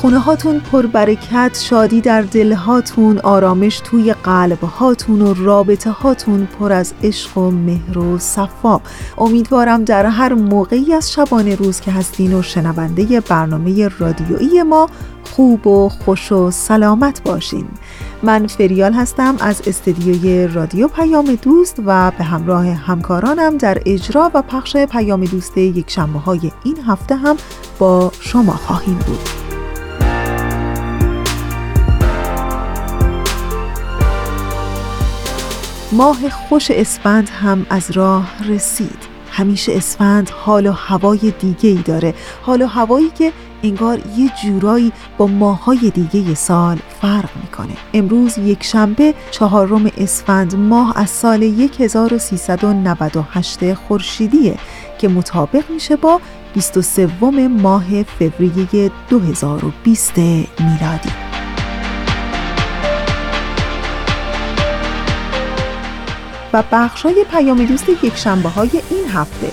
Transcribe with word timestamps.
خونه 0.00 0.18
هاتون 0.18 0.60
پربرکت 0.60 1.58
شادی 1.62 2.00
در 2.00 2.22
دل 2.22 2.52
هاتون 2.52 3.18
آرامش 3.18 3.80
توی 3.84 4.12
قلب 4.12 4.60
هاتون 4.64 5.22
و 5.22 5.34
رابطه 5.34 5.90
هاتون 5.90 6.46
پر 6.46 6.72
از 6.72 6.94
عشق 7.02 7.38
و 7.38 7.50
مهر 7.50 7.98
و 7.98 8.18
صفا. 8.18 8.80
امیدوارم 9.18 9.84
در 9.84 10.06
هر 10.06 10.34
موقعی 10.34 10.94
از 10.94 11.12
شبانه 11.12 11.54
روز 11.54 11.80
که 11.80 11.90
هستین 11.90 12.34
و 12.34 12.42
شنونده 12.42 13.20
برنامه 13.20 13.88
رادیویی 13.88 14.62
ما 14.62 14.88
خوب 15.24 15.66
و 15.66 15.88
خوش 15.88 16.32
و 16.32 16.50
سلامت 16.50 17.22
باشین. 17.22 17.68
من 18.22 18.46
فریال 18.46 18.92
هستم 18.92 19.36
از 19.40 19.62
استدیوی 19.66 20.46
رادیو 20.46 20.88
پیام 20.88 21.38
دوست 21.42 21.76
و 21.86 22.12
به 22.18 22.24
همراه 22.24 22.66
همکارانم 22.66 23.56
در 23.56 23.82
اجرا 23.86 24.30
و 24.34 24.42
پخش 24.42 24.76
پیام 24.76 25.24
دوست 25.24 25.58
یک 25.58 25.90
شنبه 25.90 26.18
های 26.18 26.52
این 26.64 26.76
هفته 26.86 27.16
هم 27.16 27.36
با 27.78 28.12
شما 28.20 28.52
خواهیم 28.52 28.98
بود. 29.06 29.47
ماه 35.92 36.28
خوش 36.28 36.70
اسفند 36.70 37.28
هم 37.28 37.66
از 37.70 37.90
راه 37.90 38.44
رسید. 38.48 39.18
همیشه 39.30 39.72
اسفند 39.76 40.30
حال 40.30 40.66
و 40.66 40.72
هوای 40.72 41.32
دیگه 41.40 41.70
ای 41.70 41.82
داره. 41.84 42.14
حال 42.42 42.62
و 42.62 42.66
هوایی 42.66 43.10
که 43.10 43.32
انگار 43.62 43.98
یه 44.16 44.30
جورایی 44.42 44.92
با 45.18 45.26
ماهای 45.26 45.90
دیگه 45.90 46.34
سال 46.34 46.78
فرق 47.00 47.28
می‌کنه. 47.42 47.76
امروز 47.94 48.38
یک 48.38 48.64
شنبه 48.64 49.14
چهارم 49.30 49.90
اسفند 49.98 50.56
ماه 50.56 50.98
از 50.98 51.10
سال 51.10 51.42
1398 51.78 53.74
خورشیدیه 53.74 54.56
که 54.98 55.08
مطابق 55.08 55.70
میشه 55.70 55.96
با 55.96 56.20
23 56.54 57.08
ماه 57.48 58.02
فوریه 58.02 58.90
2020 59.08 60.18
میلادی. 60.18 61.27
و 66.52 66.62
بخشای 66.72 67.24
پیام 67.30 67.64
دوست 67.64 67.88
یک 67.88 68.16
شنبه 68.16 68.48
های 68.48 68.70
این 68.90 69.08
هفته. 69.14 69.52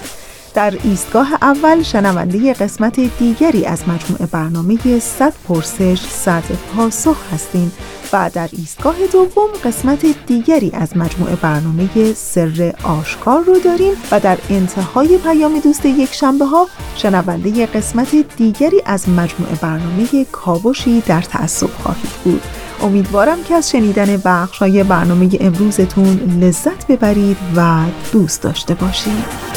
در 0.56 0.74
ایستگاه 0.84 1.34
اول 1.42 1.84
شنونده 1.84 2.54
قسمت 2.54 3.00
دیگری 3.00 3.66
از 3.66 3.90
مجموعه 3.90 4.26
برنامه 4.26 5.00
100 5.00 5.34
پرسش 5.48 6.00
100 6.00 6.44
پاسخ 6.76 7.34
هستیم 7.34 7.72
و 8.14 8.30
در 8.34 8.50
ایستگاه 8.52 8.96
دوم 9.14 9.48
قسمت 9.64 10.26
دیگری 10.28 10.72
از 10.74 10.98
مجموعه 10.98 11.36
برنامه 11.36 12.14
سر 12.14 12.74
آشکار 12.84 13.44
رو 13.44 13.60
داریم 13.60 13.94
و 14.12 14.20
در 14.20 14.38
انتهای 14.50 15.18
پیام 15.18 15.60
دوست 15.60 15.86
یک 15.86 16.14
شنبه 16.14 16.46
ها 16.46 16.68
شنونده 16.96 17.66
قسمت 17.66 18.16
دیگری 18.38 18.82
از 18.86 19.10
مجموعه 19.10 19.56
برنامه 19.62 20.26
کاوشی 20.32 21.02
در 21.02 21.22
تعصب 21.22 21.70
خواهید 21.84 22.12
بود. 22.24 22.42
امیدوارم 22.82 23.44
که 23.44 23.56
از 23.56 23.70
شنیدن 23.70 24.22
بخشای 24.26 24.84
برنامه 24.84 25.30
امروزتون 25.40 26.40
لذت 26.42 26.88
ببرید 26.88 27.38
و 27.56 27.84
دوست 28.12 28.42
داشته 28.42 28.74
باشید. 28.74 29.56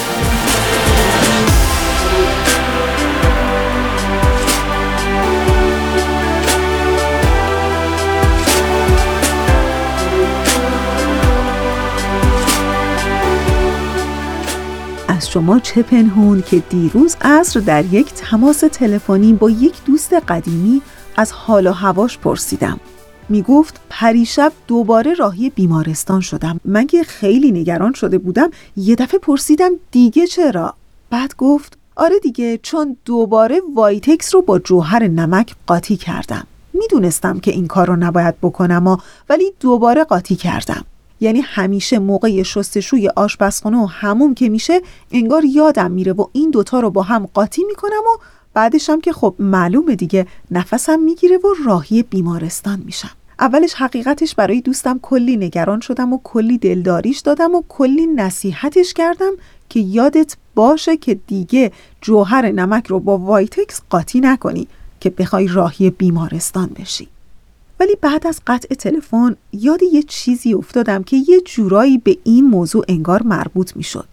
از 15.08 15.30
شما 15.30 15.58
چه 15.58 15.82
پنهون 15.82 16.42
که 16.42 16.58
دیروز 16.58 17.16
عصر 17.20 17.60
در 17.60 17.84
یک 17.84 18.12
تماس 18.14 18.58
تلفنی 18.60 19.32
با 19.32 19.50
یک 19.50 19.84
دوست 19.84 20.14
قدیمی 20.14 20.82
از 21.16 21.32
حال 21.32 21.66
و 21.66 21.72
هواش 21.72 22.18
پرسیدم. 22.18 22.80
می 23.28 23.42
گفت 23.42 23.80
پریشب 23.90 24.52
دوباره 24.66 25.14
راهی 25.14 25.50
بیمارستان 25.50 26.20
شدم. 26.20 26.60
من 26.64 26.86
که 26.86 27.02
خیلی 27.02 27.52
نگران 27.52 27.92
شده 27.92 28.18
بودم 28.18 28.50
یه 28.76 28.94
دفعه 28.94 29.18
پرسیدم 29.18 29.70
دیگه 29.90 30.26
چرا؟ 30.26 30.74
بعد 31.10 31.36
گفت 31.36 31.78
آره 31.96 32.18
دیگه 32.18 32.58
چون 32.62 32.96
دوباره 33.04 33.60
وایتکس 33.74 34.34
رو 34.34 34.42
با 34.42 34.58
جوهر 34.58 35.08
نمک 35.08 35.54
قاطی 35.66 35.96
کردم. 35.96 36.46
می‌دونستم 36.72 37.40
که 37.40 37.50
این 37.50 37.66
کار 37.66 37.86
رو 37.86 37.96
نباید 37.96 38.34
بکنم 38.42 38.98
ولی 39.28 39.52
دوباره 39.60 40.04
قاطی 40.04 40.36
کردم. 40.36 40.84
یعنی 41.20 41.40
همیشه 41.40 41.98
موقع 41.98 42.42
شستشوی 42.42 43.08
آشپزخونه 43.08 43.78
و 43.78 43.86
هموم 43.86 44.34
که 44.34 44.48
میشه 44.48 44.80
انگار 45.12 45.44
یادم 45.44 45.90
میره 45.90 46.12
و 46.12 46.26
این 46.32 46.50
دوتا 46.50 46.80
رو 46.80 46.90
با 46.90 47.02
هم 47.02 47.26
قاطی 47.34 47.64
می‌کنم 47.64 47.90
و 47.90 48.18
بعدش 48.58 48.90
هم 48.90 49.00
که 49.00 49.12
خب 49.12 49.34
معلومه 49.38 49.96
دیگه 49.96 50.26
نفسم 50.50 51.00
می‌گیره 51.00 51.36
و 51.36 51.54
راهی 51.66 52.02
بیمارستان 52.02 52.82
میشم 52.84 53.10
اولش 53.40 53.74
حقیقتش 53.74 54.34
برای 54.34 54.60
دوستم 54.60 54.98
کلی 55.02 55.36
نگران 55.36 55.80
شدم 55.80 56.12
و 56.12 56.20
کلی 56.24 56.58
دلداریش 56.58 57.18
دادم 57.18 57.54
و 57.54 57.62
کلی 57.68 58.06
نصیحتش 58.06 58.94
کردم 58.94 59.32
که 59.68 59.80
یادت 59.80 60.36
باشه 60.54 60.96
که 60.96 61.14
دیگه 61.14 61.72
جوهر 62.00 62.52
نمک 62.52 62.86
رو 62.86 63.00
با 63.00 63.18
وایتکس 63.18 63.80
قاطی 63.90 64.20
نکنی 64.20 64.68
که 65.00 65.10
بخوای 65.10 65.48
راهی 65.48 65.90
بیمارستان 65.90 66.70
بشی 66.80 67.08
ولی 67.80 67.96
بعد 68.00 68.26
از 68.26 68.40
قطع 68.46 68.74
تلفن 68.74 69.36
یاد 69.52 69.82
یه 69.82 70.02
چیزی 70.02 70.54
افتادم 70.54 71.02
که 71.02 71.16
یه 71.16 71.40
جورایی 71.40 71.98
به 71.98 72.18
این 72.24 72.46
موضوع 72.46 72.84
انگار 72.88 73.22
مربوط 73.22 73.76
می‌شد. 73.76 74.08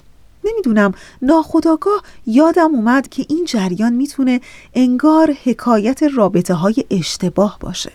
نمی‌دونم 0.46 0.94
ناخداگاه 1.22 2.04
یادم 2.28 2.76
اومد 2.76 3.10
که 3.10 3.26
این 3.30 3.46
جریان 3.46 3.94
می‌تونه 3.94 4.42
انگار 4.74 5.32
حکایت 5.44 6.04
رابطه 6.04 6.54
های 6.54 6.86
اشتباه 6.92 7.58
باشه. 7.60 7.92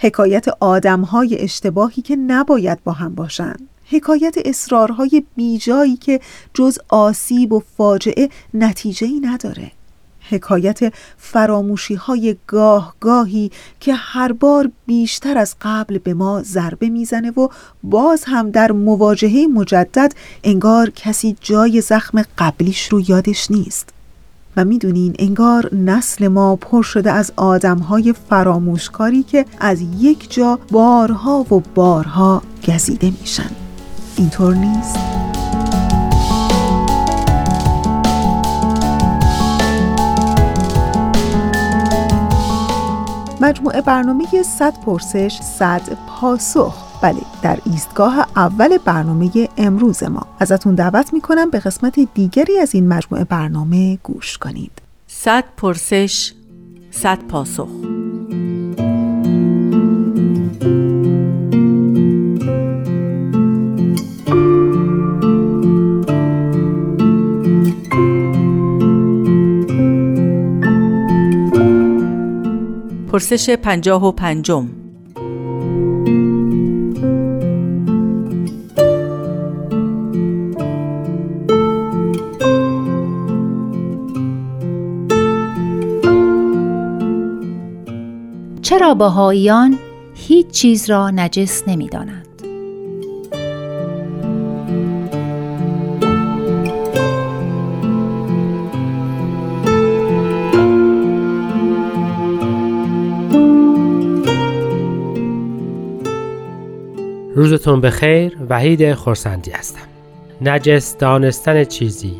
حکایت 0.00 0.46
آدم 0.60 1.00
های 1.00 1.38
اشتباهی 1.38 2.02
که 2.02 2.16
نباید 2.16 2.84
با 2.84 2.92
هم 2.92 3.14
باشن. 3.14 3.56
حکایت 3.84 4.34
اصرارهای 4.44 5.22
بیجایی 5.36 5.96
که 5.96 6.20
جز 6.54 6.78
آسیب 6.88 7.52
و 7.52 7.62
فاجعه 7.76 8.28
نتیجه 8.54 9.06
ای 9.06 9.20
نداره. 9.20 9.72
حکایت 10.30 10.92
فراموشی 11.18 11.94
های 11.94 12.36
گاه 12.46 12.94
گاهی 13.00 13.50
که 13.80 13.94
هر 13.94 14.32
بار 14.32 14.70
بیشتر 14.86 15.38
از 15.38 15.54
قبل 15.62 15.98
به 15.98 16.14
ما 16.14 16.42
ضربه 16.42 16.88
می‌زنه 16.88 17.30
و 17.30 17.48
باز 17.82 18.24
هم 18.26 18.50
در 18.50 18.72
مواجهه 18.72 19.46
مجدد 19.54 20.12
انگار 20.44 20.90
کسی 20.90 21.36
جای 21.40 21.80
زخم 21.80 22.24
قبلیش 22.38 22.88
رو 22.88 23.00
یادش 23.08 23.50
نیست 23.50 23.88
و 24.56 24.64
می‌دونین 24.64 25.14
انگار 25.18 25.74
نسل 25.74 26.28
ما 26.28 26.56
پر 26.56 26.82
شده 26.82 27.12
از 27.12 27.32
آدم 27.36 27.78
های 27.78 28.14
فراموشکاری 28.30 29.22
که 29.22 29.44
از 29.60 29.80
یک 29.98 30.34
جا 30.34 30.58
بارها 30.70 31.46
و 31.54 31.62
بارها 31.74 32.42
گزیده 32.68 33.12
میشن 33.20 33.50
اینطور 34.16 34.54
نیست؟ 34.54 35.29
مجموعه 43.40 43.80
برنامه 43.80 44.42
100 44.42 44.74
پرسش 44.86 45.38
100 45.42 45.82
پاسخ. 46.08 46.74
بله 47.02 47.20
در 47.42 47.58
ایستگاه 47.66 48.26
اول 48.36 48.78
برنامه 48.78 49.48
امروز 49.56 50.02
ما. 50.02 50.26
ازتون 50.40 50.74
دعوت 50.74 51.12
می‌کنم 51.12 51.50
به 51.50 51.58
قسمت 51.58 52.00
دیگری 52.14 52.58
از 52.58 52.74
این 52.74 52.88
مجموعه 52.88 53.24
برنامه 53.24 53.98
گوش 54.02 54.38
کنید. 54.38 54.72
100 55.06 55.44
پرسش 55.56 56.32
100 56.90 57.18
پاسخ. 57.18 57.68
پرسش 73.10 73.50
پنجاه 73.50 74.06
و 74.06 74.12
پنجم 74.12 74.68
چرا 88.62 88.94
بهاییان 88.94 89.78
هیچ 90.14 90.50
چیز 90.50 90.90
را 90.90 91.10
نجس 91.10 91.62
نمی 91.68 91.88
دانند؟ 91.88 92.19
روزتون 107.34 107.80
بخیر 107.80 108.36
وحید 108.50 108.94
خورسندی 108.94 109.50
هستم. 109.50 109.80
نجس 110.40 110.96
دانستن 110.96 111.64
چیزی 111.64 112.12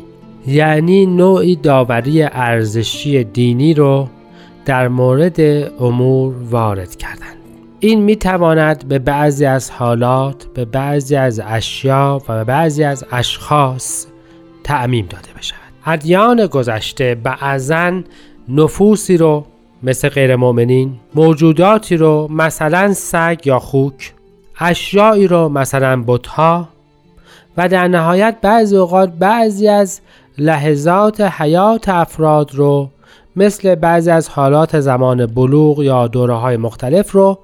یعنی 0.47 1.05
نوعی 1.05 1.55
داوری 1.55 2.23
ارزشی 2.23 3.23
دینی 3.23 3.73
رو 3.73 4.07
در 4.65 4.87
مورد 4.87 5.39
امور 5.81 6.35
وارد 6.49 6.95
کردن. 6.95 7.33
این 7.79 8.01
می 8.01 8.15
تواند 8.15 8.87
به 8.87 8.99
بعضی 8.99 9.45
از 9.45 9.71
حالات 9.71 10.45
به 10.53 10.65
بعضی 10.65 11.15
از 11.15 11.41
اشیا 11.45 12.21
و 12.29 12.35
به 12.35 12.43
بعضی 12.43 12.83
از 12.83 13.05
اشخاص 13.11 14.05
تعمیم 14.63 15.05
داده 15.09 15.29
بشود. 15.37 15.57
ادیان 15.85 16.45
گذشته 16.45 17.15
بعضا 17.15 18.01
نفوسی 18.49 19.17
رو 19.17 19.45
مثل 19.83 20.09
غیر 20.09 20.35
موجوداتی 21.15 21.97
رو 21.97 22.27
مثلا 22.31 22.93
سگ 22.93 23.39
یا 23.45 23.59
خوک 23.59 24.13
اشیایی 24.61 25.27
رو 25.27 25.49
مثلا 25.49 26.03
بتها 26.07 26.67
و 27.57 27.69
در 27.69 27.87
نهایت 27.87 28.37
بعضی 28.41 28.77
اوقات 28.77 29.09
بعضی 29.09 29.67
از 29.67 30.01
لحظات 30.37 31.21
حیات 31.21 31.89
افراد 31.89 32.55
رو 32.55 32.89
مثل 33.35 33.75
بعضی 33.75 34.11
از 34.11 34.29
حالات 34.29 34.79
زمان 34.79 35.25
بلوغ 35.25 35.83
یا 35.83 36.07
دوره 36.07 36.33
های 36.33 36.57
مختلف 36.57 37.11
رو 37.11 37.39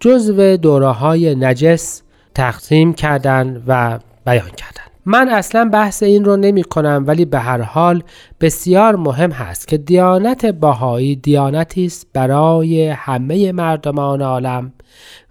جزو 0.00 0.56
دوره 0.56 0.88
های 0.88 1.34
نجس 1.34 2.02
تقسیم 2.34 2.92
کردن 2.92 3.62
و 3.66 3.98
بیان 4.26 4.50
کردن. 4.50 4.85
من 5.08 5.28
اصلا 5.28 5.64
بحث 5.64 6.02
این 6.02 6.24
رو 6.24 6.36
نمی 6.36 6.64
کنم 6.64 7.04
ولی 7.06 7.24
به 7.24 7.38
هر 7.38 7.62
حال 7.62 8.02
بسیار 8.40 8.96
مهم 8.96 9.30
هست 9.30 9.68
که 9.68 9.78
دیانت 9.78 10.46
باهایی 10.46 11.16
دیانتی 11.16 11.86
است 11.86 12.06
برای 12.12 12.88
همه 12.88 13.52
مردمان 13.52 14.22
عالم 14.22 14.72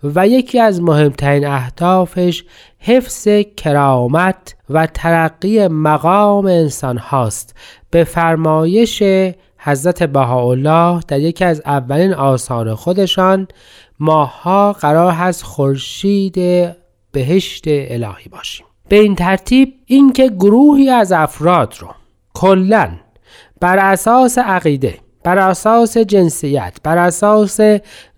و 0.04 0.28
یکی 0.28 0.60
از 0.60 0.82
مهمترین 0.82 1.48
اهدافش 1.48 2.44
حفظ 2.80 3.28
کرامت 3.58 4.56
و 4.70 4.88
ترقی 4.88 5.68
مقام 5.68 6.46
انسان 6.46 6.98
هاست. 6.98 7.56
به 7.92 8.04
فرمایش 8.04 9.04
حضرت 9.58 10.04
بهاءالله 10.04 11.00
در 11.08 11.20
یکی 11.20 11.46
از 11.46 11.62
اولین 11.66 12.14
آثار 12.14 12.76
خودشان 12.76 13.48
ماها 14.00 14.74
قرار 14.74 15.12
هست 15.12 15.44
خورشید 15.44 16.36
بهشت 17.12 17.64
الهی 17.68 18.30
باشیم. 18.32 18.66
به 18.90 19.00
این 19.00 19.16
ترتیب 19.16 19.74
اینکه 19.86 20.30
گروهی 20.30 20.90
از 20.90 21.12
افراد 21.12 21.76
رو 21.80 21.88
کلا 22.34 22.90
بر 23.62 23.78
اساس 23.78 24.38
عقیده 24.38 25.00
بر 25.24 25.38
اساس 25.38 25.98
جنسیت 25.98 26.78
بر 26.84 26.98
اساس 26.98 27.60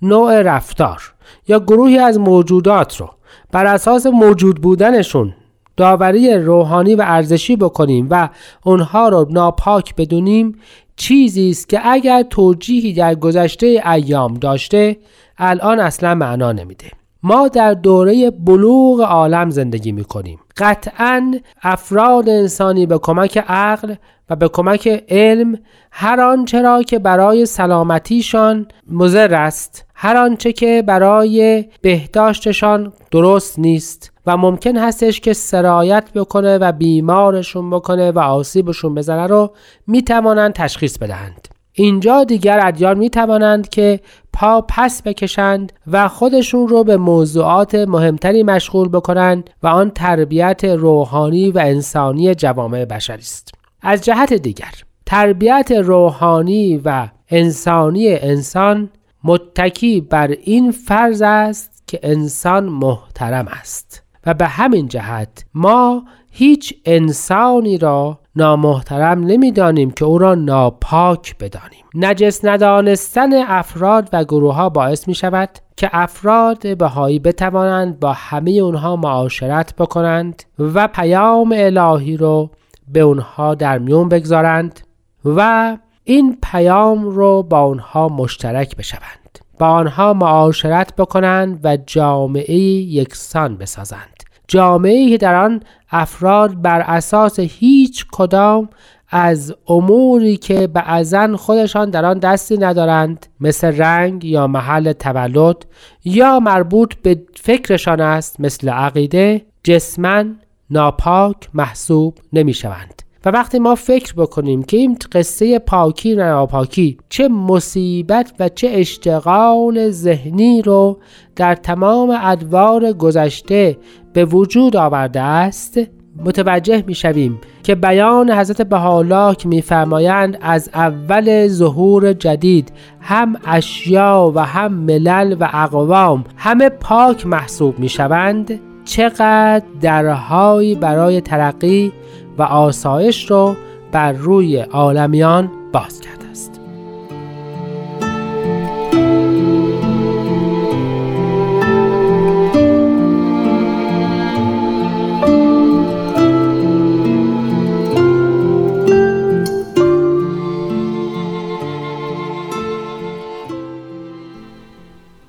نوع 0.01 0.41
رفتار 0.41 1.13
یا 1.47 1.59
گروهی 1.59 1.97
از 1.97 2.19
موجودات 2.19 2.97
رو 2.97 3.09
بر 3.51 3.65
اساس 3.65 4.05
موجود 4.05 4.61
بودنشون 4.61 5.33
داوری 5.77 6.33
روحانی 6.33 6.95
و 6.95 7.03
ارزشی 7.07 7.55
بکنیم 7.55 8.07
و 8.09 8.29
اونها 8.65 9.09
رو 9.09 9.27
ناپاک 9.29 9.95
بدونیم 9.95 10.59
چیزی 10.95 11.49
است 11.49 11.69
که 11.69 11.79
اگر 11.83 12.23
توجیهی 12.23 12.93
در 12.93 13.15
گذشته 13.15 13.83
ایام 13.93 14.33
داشته 14.33 14.97
الان 15.37 15.79
اصلا 15.79 16.15
معنا 16.15 16.51
نمیده. 16.51 16.91
ما 17.23 17.47
در 17.47 17.73
دوره 17.73 18.31
بلوغ 18.31 19.01
عالم 19.01 19.49
زندگی 19.49 19.91
می 19.91 20.03
کنیم 20.03 20.39
قطعا 20.57 21.33
افراد 21.63 22.29
انسانی 22.29 22.85
به 22.85 22.97
کمک 22.97 23.37
عقل 23.47 23.95
و 24.29 24.35
به 24.35 24.49
کمک 24.49 24.87
علم 25.09 25.59
هر 25.91 26.21
آنچه 26.21 26.61
را 26.61 26.83
که 26.83 26.99
برای 26.99 27.45
سلامتیشان 27.45 28.67
مضر 28.91 29.35
است 29.35 29.85
هر 29.95 30.17
آنچه 30.17 30.53
که 30.53 30.83
برای 30.87 31.65
بهداشتشان 31.81 32.93
درست 33.11 33.59
نیست 33.59 34.11
و 34.25 34.37
ممکن 34.37 34.77
هستش 34.77 35.19
که 35.19 35.33
سرایت 35.33 36.13
بکنه 36.15 36.57
و 36.57 36.71
بیمارشون 36.71 37.69
بکنه 37.69 38.11
و 38.11 38.19
آسیبشون 38.19 38.95
بزنه 38.95 39.27
رو 39.27 39.53
می‌توانند 39.87 40.53
تشخیص 40.53 40.97
بدهند. 40.97 41.56
اینجا 41.79 42.23
دیگر 42.23 42.59
ادیان 42.63 42.97
می 42.97 43.09
توانند 43.09 43.69
که 43.69 43.99
پا 44.33 44.65
پس 44.69 45.01
بکشند 45.01 45.73
و 45.87 46.07
خودشون 46.07 46.67
رو 46.67 46.83
به 46.83 46.97
موضوعات 46.97 47.75
مهمتری 47.75 48.43
مشغول 48.43 48.89
بکنند 48.89 49.49
و 49.63 49.67
آن 49.67 49.89
تربیت 49.89 50.63
روحانی 50.63 51.51
و 51.51 51.57
انسانی 51.57 52.35
جوامع 52.35 52.85
بشری 52.85 53.17
است. 53.17 53.51
از 53.81 54.01
جهت 54.01 54.33
دیگر 54.33 54.71
تربیت 55.05 55.71
روحانی 55.71 56.81
و 56.85 57.07
انسانی 57.29 58.13
انسان 58.13 58.89
متکی 59.23 60.01
بر 60.01 60.27
این 60.27 60.71
فرض 60.71 61.21
است 61.21 61.83
که 61.87 61.99
انسان 62.03 62.65
محترم 62.65 63.47
است 63.47 64.03
و 64.25 64.33
به 64.33 64.47
همین 64.47 64.87
جهت 64.87 65.45
ما 65.53 66.03
هیچ 66.39 66.73
انسانی 66.85 67.77
را 67.77 68.19
نامحترم 68.35 69.23
نمی‌دانیم 69.23 69.91
که 69.91 70.05
او 70.05 70.17
را 70.17 70.35
ناپاک 70.35 71.37
بدانیم. 71.37 71.85
نجس 71.95 72.45
ندانستن 72.45 73.33
افراد 73.33 74.09
و 74.13 74.23
گروه 74.23 74.55
ها 74.55 74.69
باعث 74.69 75.07
می 75.07 75.15
شود 75.15 75.49
که 75.77 75.89
افراد 75.93 76.77
بهایی 76.77 77.19
بتوانند 77.19 77.99
با 77.99 78.13
همه 78.13 78.51
اونها 78.51 78.95
معاشرت 78.95 79.75
بکنند 79.75 80.43
و 80.59 80.87
پیام 80.87 81.53
الهی 81.57 82.17
رو 82.17 82.49
به 82.87 82.99
اونها 82.99 83.55
در 83.55 83.77
میون 83.77 84.09
بگذارند 84.09 84.79
و 85.25 85.77
این 86.03 86.37
پیام 86.43 87.05
رو 87.05 87.43
با 87.43 87.59
اونها 87.59 88.07
مشترک 88.09 88.75
بشوند. 88.75 89.39
با 89.59 89.67
آنها 89.67 90.13
معاشرت 90.13 90.95
بکنند 90.95 91.59
و 91.63 91.77
جامعه 91.77 92.57
یکسان 92.59 93.57
بسازند. 93.57 94.16
جامعه 94.47 95.09
که 95.09 95.17
در 95.17 95.35
آن 95.35 95.63
افراد 95.91 96.61
بر 96.61 96.81
اساس 96.81 97.39
هیچ 97.39 98.05
کدام 98.11 98.69
از 99.09 99.55
اموری 99.67 100.37
که 100.37 100.67
بعضا 100.67 101.37
خودشان 101.37 101.89
در 101.89 102.05
آن 102.05 102.19
دستی 102.19 102.57
ندارند 102.57 103.25
مثل 103.39 103.77
رنگ 103.77 104.25
یا 104.25 104.47
محل 104.47 104.91
تولد 104.91 105.65
یا 106.05 106.39
مربوط 106.39 106.95
به 106.95 107.21
فکرشان 107.35 108.01
است 108.01 108.41
مثل 108.41 108.69
عقیده 108.69 109.45
جسمن 109.63 110.35
ناپاک 110.69 111.49
محسوب 111.53 112.17
نمی 112.33 112.53
شوند 112.53 113.01
و 113.25 113.29
وقتی 113.29 113.59
ما 113.59 113.75
فکر 113.75 114.13
بکنیم 114.13 114.63
که 114.63 114.77
این 114.77 114.97
قصه 115.11 115.59
پاکی 115.59 116.15
و 116.15 116.17
ناپاکی 116.17 116.97
چه 117.09 117.27
مصیبت 117.27 118.33
و 118.39 118.49
چه 118.49 118.67
اشتغال 118.71 119.89
ذهنی 119.91 120.61
رو 120.61 120.99
در 121.35 121.55
تمام 121.55 122.17
ادوار 122.21 122.93
گذشته 122.93 123.77
به 124.17 124.25
وجود 124.25 124.75
آورده 124.75 125.21
است 125.21 125.79
متوجه 126.25 126.83
می 126.87 126.95
شویم 126.95 127.39
که 127.63 127.75
بیان 127.75 128.31
حضرت 128.31 128.61
بهاءالله 128.61 129.35
که 129.35 129.47
میفرمایند 129.47 130.37
از 130.41 130.69
اول 130.73 131.47
ظهور 131.47 132.13
جدید 132.13 132.71
هم 133.01 133.35
اشیا 133.45 134.31
و 134.35 134.45
هم 134.45 134.73
ملل 134.73 135.35
و 135.39 135.49
اقوام 135.53 136.23
همه 136.37 136.69
پاک 136.69 137.27
محسوب 137.27 137.79
می 137.79 137.89
شوند 137.89 138.59
چقدر 138.85 139.63
درهایی 139.81 140.75
برای 140.75 141.21
ترقی 141.21 141.93
و 142.37 142.41
آسایش 142.43 143.31
رو 143.31 143.55
بر 143.91 144.11
روی 144.11 144.57
عالمیان 144.57 145.51
باز 145.73 146.01
کرده 146.01 146.16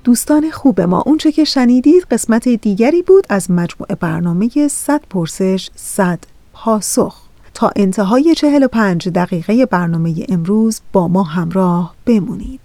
دوستان 0.09 0.51
خوب 0.51 0.81
ما. 0.81 1.01
اونچه 1.05 1.31
که 1.31 1.43
شنیدید 1.43 2.03
قسمت 2.11 2.49
دیگری 2.49 3.01
بود 3.01 3.25
از 3.29 3.51
مجموع 3.51 3.95
برنامه 3.99 4.67
100 4.67 5.01
پرسش 5.09 5.69
100 5.75 6.19
پاسخ. 6.53 7.15
تا 7.53 7.71
انتهای 7.75 8.35
45 8.35 9.09
دقیقه 9.09 9.65
برنامه 9.65 10.25
امروز 10.29 10.81
با 10.93 11.07
ما 11.07 11.23
همراه 11.23 11.95
بمونید. 12.05 12.59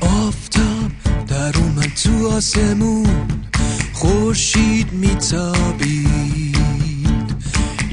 آفتاب 0.00 0.90
در 1.28 1.58
اومد 1.58 1.92
تو 2.02 2.28
آسمون. 2.28 3.28
خورشید 3.92 4.92
میتابید. 4.92 6.05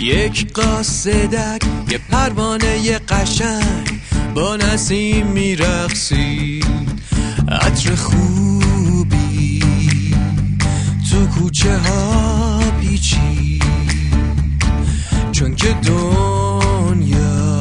یک 0.04 0.54
قاصدک 0.54 1.62
یه 1.92 2.00
پروانه 2.12 2.80
یه 2.84 3.00
قشنگ 3.00 4.00
با 4.36 4.56
نسیم 4.56 5.28
میرقصید 5.28 6.66
عطر 7.48 7.96
خوبی 7.96 9.60
تو 11.12 11.28
کوچه 11.28 11.78
ها 11.78 12.60
پیچید. 12.82 13.64
چون 15.32 15.56
که 15.56 15.76
دنیا 15.86 17.60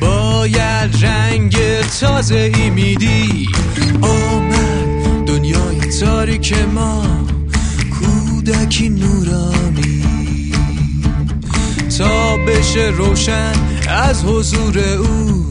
باید 0.00 1.04
رنگ 1.04 1.56
تازه 2.00 2.52
ای 2.54 2.70
میدی. 2.70 3.46
آمد 4.02 5.24
دنیای 5.26 5.80
تاریک 6.00 6.54
ما 6.74 7.26
کودکی 7.90 8.88
نورانی 8.88 9.65
تا 11.98 12.36
بشه 12.36 12.92
روشن 12.96 13.52
از 13.88 14.24
حضور 14.24 14.78
او. 14.78 15.46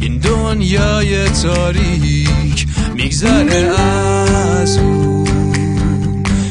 این 0.00 0.18
دنیای 0.18 1.28
تاریک 1.28 2.66
میگذره 2.94 3.70
از 4.60 4.78
او. 4.78 5.24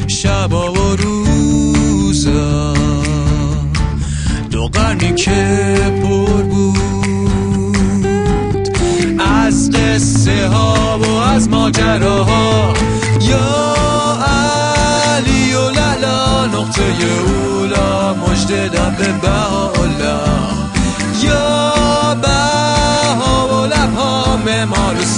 شبا 0.08 0.74
و 0.74 0.96
روزا. 0.96 2.74
دو 4.52 4.68
قرنی 4.68 5.14
که 5.14 5.78
پر 6.04 6.44
بود. 6.44 6.78
از 9.20 9.72
قصه 9.72 10.48
ها 10.48 11.00
و 11.00 11.06
از 11.06 11.50
ماجراها 11.50 12.27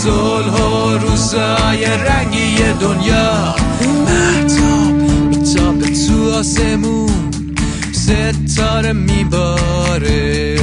صلح 0.10 0.54
و 0.54 0.98
روزای 0.98 1.86
رنگی 1.86 2.56
دنیا. 2.82 3.56
محتاب 4.06 4.94
میتاب 5.30 5.80
تو 5.82 6.34
آسمون 6.34 7.32
ستاره 7.92 8.94
میباره. 8.94 10.56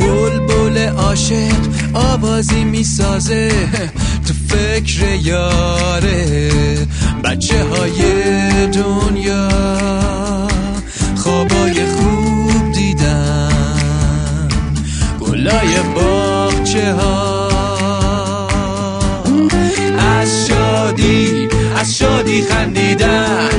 بلبل 0.00 0.88
عاشق 0.88 1.62
آوازی 1.94 2.64
می‌سازه 2.64 3.52
تو 4.26 4.34
فکر 4.48 5.14
یاره. 5.22 6.40
بچه 7.24 7.64
های 7.64 8.00
دنیا 8.66 9.48
خوابای 11.16 11.86
خوب 11.86 12.72
دیدن. 12.72 14.48
گلای 15.20 15.74
باغچه 15.94 16.94
ها 16.94 17.31
از 22.32 22.48
شادی 22.48 23.51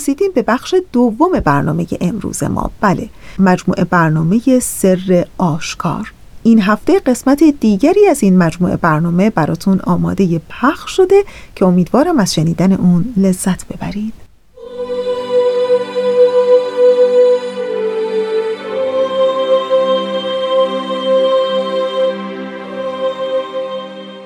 رسیدیم 0.00 0.32
به 0.34 0.42
بخش 0.42 0.74
دوم 0.92 1.40
برنامه 1.40 1.86
امروز 2.00 2.42
ما. 2.42 2.70
بله 2.80 3.08
مجموعه 3.38 3.84
برنامه 3.84 4.58
سر 4.62 5.26
آشکار. 5.38 6.12
این 6.42 6.62
هفته 6.62 6.98
قسمت 6.98 7.44
دیگری 7.60 8.06
از 8.06 8.22
این 8.22 8.38
مجموعه 8.38 8.76
برنامه 8.76 9.30
براتون 9.30 9.80
آماده 9.80 10.40
پخش 10.48 10.90
شده 10.96 11.24
که 11.54 11.64
امیدوارم 11.64 12.18
از 12.18 12.34
شنیدن 12.34 12.72
اون 12.72 13.14
لذت 13.16 13.66
ببرید. 13.68 14.14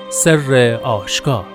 سر 0.09 0.79
آشکار 0.83 1.54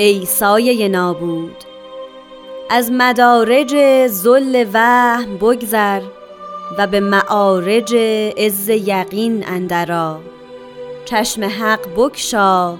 ای 0.00 0.26
سایه 0.26 0.88
نابود. 0.88 1.56
از 2.70 2.92
مدارج 2.92 3.74
زل 4.06 4.66
وهم 4.72 5.36
بگذر 5.36 6.02
و 6.78 6.86
به 6.86 7.00
معارج 7.00 7.94
عز 8.36 8.68
یقین 8.68 9.44
اندرا 9.48 10.20
چشم 11.04 11.44
حق 11.44 11.80
بکشا 11.96 12.76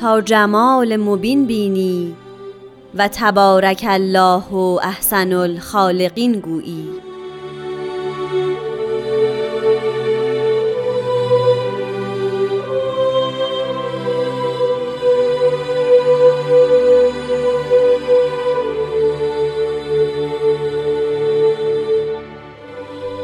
تا 0.00 0.20
جمال 0.20 0.96
مبین 0.96 1.46
بینی 1.46 2.16
و 2.94 3.08
تبارک 3.08 3.84
الله 3.88 4.44
و 4.50 4.78
احسن 4.82 5.32
الخالقین 5.32 6.40
گویی. 6.40 6.88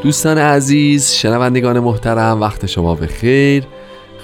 دوستان 0.03 0.37
عزیز 0.37 1.11
شنوندگان 1.11 1.79
محترم 1.79 2.41
وقت 2.41 2.65
شما 2.65 2.95
به 2.95 3.07
خیر 3.07 3.63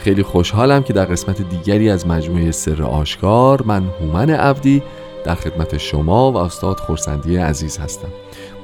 خیلی 0.03 0.23
خوشحالم 0.23 0.83
که 0.83 0.93
در 0.93 1.05
قسمت 1.05 1.41
دیگری 1.49 1.89
از 1.89 2.07
مجموعه 2.07 2.51
سر 2.51 2.83
آشکار 2.83 3.61
من 3.61 3.83
هومن 4.01 4.29
عبدی 4.29 4.83
در 5.25 5.35
خدمت 5.35 5.77
شما 5.77 6.31
و 6.31 6.37
استاد 6.37 6.77
خورسندی 6.77 7.37
عزیز 7.37 7.77
هستم. 7.77 8.07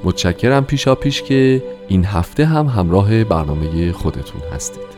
متشکرم 0.04 0.64
پیشا 0.64 0.94
پیش 0.94 1.22
که 1.22 1.62
این 1.88 2.04
هفته 2.04 2.44
هم 2.44 2.66
همراه 2.66 3.24
برنامه 3.24 3.92
خودتون 3.92 4.40
هستید. 4.54 4.95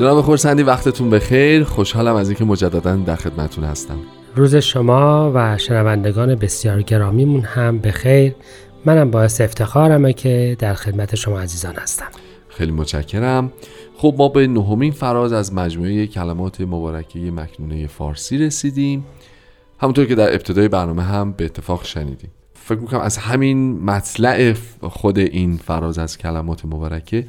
جناب 0.00 0.20
خورسندی 0.20 0.62
وقتتون 0.62 1.10
بخیر. 1.10 1.64
خوشحالم 1.64 2.14
از 2.14 2.28
اینکه 2.28 2.44
مجددا 2.44 2.96
در 2.96 3.16
خدمتتون 3.16 3.64
هستم. 3.64 3.98
روز 4.36 4.56
شما 4.56 5.32
و 5.34 5.58
شنوندگان 5.58 6.34
بسیار 6.34 6.82
گرامیمون 6.82 7.40
هم 7.40 7.78
به 7.78 7.92
خیر 7.92 8.34
منم 8.84 9.10
باعث 9.10 9.40
افتخارمه 9.40 10.12
که 10.12 10.56
در 10.58 10.74
خدمت 10.74 11.14
شما 11.14 11.40
عزیزان 11.40 11.74
هستم. 11.74 12.06
خیلی 12.48 12.72
متشکرم. 12.72 13.52
خب 13.96 14.14
ما 14.18 14.28
به 14.28 14.46
نهمین 14.46 14.92
فراز 14.92 15.32
از 15.32 15.54
مجموعه 15.54 16.06
کلمات 16.06 16.60
مبارکه 16.60 17.18
مکنونه 17.18 17.86
فارسی 17.86 18.38
رسیدیم. 18.38 19.04
همونطور 19.78 20.06
که 20.06 20.14
در 20.14 20.32
ابتدای 20.32 20.68
برنامه 20.68 21.02
هم 21.02 21.32
به 21.32 21.44
اتفاق 21.44 21.84
شنیدیم. 21.84 22.30
فکر 22.54 22.78
می‌کنم 22.78 23.00
از 23.00 23.18
همین 23.18 23.80
مطلع 23.80 24.52
خود 24.82 25.18
این 25.18 25.56
فراز 25.56 25.98
از 25.98 26.18
کلمات 26.18 26.64
مبارکه 26.64 27.26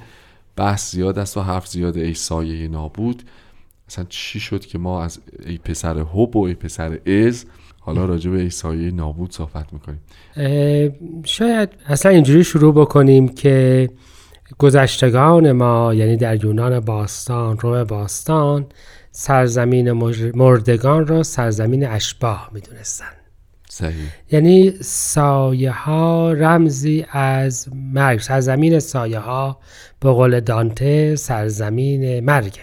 بحث 0.56 0.92
زیاد 0.92 1.20
است 1.20 1.38
و 1.38 1.42
حرف 1.42 1.68
زیاد 1.68 1.98
ای 1.98 2.14
سایه 2.14 2.68
نابود. 2.68 3.24
اصلا 3.88 4.06
چی 4.10 4.40
شد 4.40 4.66
که 4.66 4.78
ما 4.78 5.04
از 5.04 5.20
ای 5.46 5.58
پسر 5.58 6.00
حب 6.00 6.36
و 6.36 6.46
ای 6.46 6.54
پسر 6.54 7.00
از 7.06 7.46
حالا 7.80 8.06
راجع 8.06 8.32
به 8.32 8.50
ای 8.64 8.92
نابود 8.92 9.32
صحبت 9.32 9.66
می‌کنیم؟ 9.74 10.02
شاید 11.26 11.70
اصلا 11.86 12.12
اینجوری 12.12 12.44
شروع 12.44 12.74
بکنیم 12.74 13.28
که 13.28 13.90
گذشتگان 14.58 15.52
ما 15.52 15.94
یعنی 15.94 16.18
در 16.18 16.46
یونان 16.46 16.80
باستان 16.80 17.58
روم 17.58 17.84
باستان 17.84 18.66
سرزمین 19.12 19.92
مر- 19.92 20.32
مردگان 20.36 21.08
را 21.08 21.24
سرزمین 21.24 21.88
اشباه 21.88 22.50
می‌دونستن. 22.54 23.21
صحیح 23.74 24.10
یعنی 24.32 24.74
سایه 24.82 25.72
ها 25.72 26.32
رمزی 26.32 27.06
از 27.12 27.68
مرگ 27.94 28.20
سرزمین 28.20 28.80
سایه 28.80 29.20
ها 29.20 29.60
به 30.00 30.10
قول 30.10 30.40
دانته 30.40 31.16
سرزمین 31.16 32.20
مرگ 32.20 32.60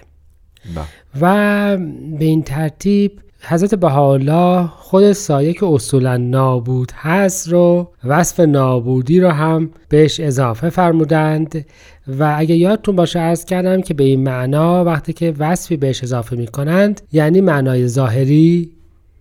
بله. 0.75 0.85
و 1.21 1.77
به 2.19 2.25
این 2.25 2.43
ترتیب 2.43 3.21
حضرت 3.41 3.75
بهاءالله 3.75 4.67
خود 4.67 5.13
سایه 5.13 5.53
که 5.53 5.67
اصولا 5.67 6.17
نابود 6.17 6.93
هست 6.95 7.49
رو 7.49 7.93
وصف 8.05 8.41
نابودی 8.41 9.21
رو 9.21 9.31
هم 9.31 9.71
بهش 9.89 10.21
اضافه 10.21 10.71
فرمودند 10.71 11.65
و 12.09 12.35
اگه 12.39 12.55
یادتون 12.55 12.97
باشه 12.97 13.19
عرض 13.19 13.45
کردم 13.45 13.81
که 13.81 13.95
به 13.95 14.05
این 14.05 14.23
معنا 14.23 14.85
وقتی 14.85 15.13
که 15.13 15.35
وصفی 15.39 15.77
بهش 15.77 16.03
اضافه 16.03 16.37
می 16.37 16.47
کنند 16.47 17.01
یعنی 17.13 17.41
معنای 17.41 17.89
ظاهری 17.89 18.78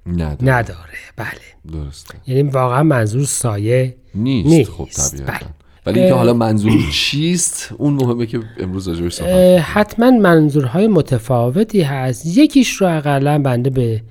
نداره. 0.07 0.53
نداره. 0.53 0.97
بله. 1.17 1.83
درسته. 1.83 2.15
یعنی 2.27 2.41
واقعا 2.41 2.83
منظور 2.83 3.25
سایه 3.25 3.95
نیست, 4.15 4.47
نیست. 4.49 4.71
خب 4.71 4.85
طبیعتا. 4.85 5.31
بله. 5.31 5.39
ولی 5.85 5.99
اینکه 5.99 6.15
حالا 6.15 6.33
منظور 6.33 6.71
چیست؟ 6.91 7.69
اون 7.77 7.93
مهمه 7.93 8.25
که 8.25 8.39
امروز 8.59 8.87
راجعش 8.87 9.13
صحبت. 9.13 9.61
حتما 9.61 10.11
منظورهای 10.11 10.87
متفاوتی 10.87 11.81
هست. 11.81 12.37
یکیش 12.37 12.73
رو 12.73 12.97
اقلا 12.97 13.41
بنده 13.41 13.69
به 13.69 14.01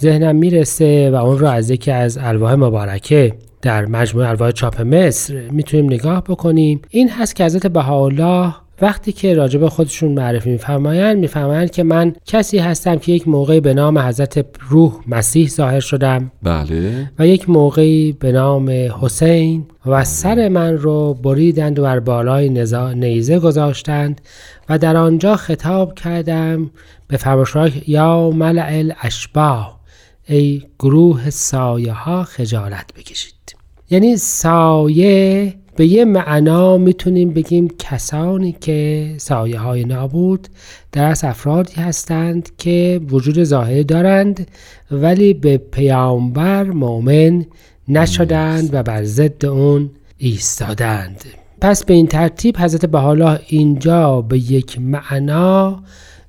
ذهنم 0.00 0.36
می‌رسه 0.36 1.10
و 1.10 1.14
اون 1.14 1.38
رو 1.38 1.46
از 1.46 1.70
یکی 1.70 1.90
از 1.90 2.18
الواح 2.18 2.54
مبارکه 2.54 3.34
در 3.62 3.86
مجموعه 3.86 4.28
الواح 4.28 4.50
چاپ 4.50 4.80
مصر 4.80 5.50
می‌تونیم 5.50 5.86
نگاه 5.86 6.24
بکنیم. 6.24 6.82
این 6.90 7.10
هست 7.10 7.36
که 7.36 7.44
حضرت 7.44 7.66
بهاءالله 7.66 8.54
وقتی 8.80 9.12
که 9.12 9.34
راجع 9.34 9.58
به 9.58 9.68
خودشون 9.70 10.12
معرفی 10.12 10.50
میفرمایند 10.50 11.18
میفرمایند 11.18 11.70
که 11.70 11.82
من 11.82 12.14
کسی 12.26 12.58
هستم 12.58 12.96
که 12.96 13.12
یک 13.12 13.28
موقعی 13.28 13.60
به 13.60 13.74
نام 13.74 13.98
حضرت 13.98 14.46
روح 14.68 15.00
مسیح 15.06 15.48
ظاهر 15.48 15.80
شدم. 15.80 16.32
بله. 16.42 17.10
و 17.18 17.26
یک 17.26 17.50
موقعی 17.50 18.12
به 18.12 18.32
نام 18.32 18.70
حسین 19.00 19.66
و 19.86 20.04
سر 20.04 20.48
من 20.48 20.78
رو 20.78 21.14
بریدند 21.14 21.78
و 21.78 21.82
بر 21.82 22.00
بالای 22.00 22.48
نزا- 22.50 22.92
نیزه 22.94 23.38
گذاشتند 23.38 24.20
و 24.68 24.78
در 24.78 24.96
آنجا 24.96 25.36
خطاب 25.36 25.94
کردم 25.94 26.70
به 27.08 27.16
فرماشرای 27.16 27.72
یا 27.86 28.30
ملع 28.30 28.66
الاشباه 28.68 29.80
ای 30.28 30.62
گروه 30.78 31.30
سایه 31.30 31.92
ها 31.92 32.24
خجالت 32.24 32.92
بکشید. 32.96 33.56
یعنی 33.90 34.16
سایه 34.16 35.54
به 35.76 35.86
یه 35.86 36.04
معنا 36.04 36.76
می‌تونیم 36.76 37.30
بگیم 37.30 37.68
کسانی 37.78 38.52
که 38.52 39.14
سایه 39.16 39.58
های 39.58 39.84
نابود 39.84 40.48
در 40.92 41.04
از 41.04 41.24
افرادی 41.24 41.80
هستند 41.80 42.56
که 42.58 43.00
وجود 43.10 43.44
ظاهری 43.44 43.84
دارند 43.84 44.48
ولی 44.90 45.34
به 45.34 45.58
پیامبر 45.58 46.64
مؤمن 46.64 47.46
نشدند 47.88 48.74
و 48.74 48.82
بر 48.82 49.04
ضد 49.04 49.46
اون 49.46 49.90
ایستادند. 50.18 51.24
پس 51.60 51.84
به 51.84 51.94
این 51.94 52.06
ترتیب 52.06 52.58
حضرت 52.58 52.86
بحالا 52.86 53.38
اینجا 53.46 54.22
به 54.22 54.38
یک 54.38 54.80
معنا 54.80 55.82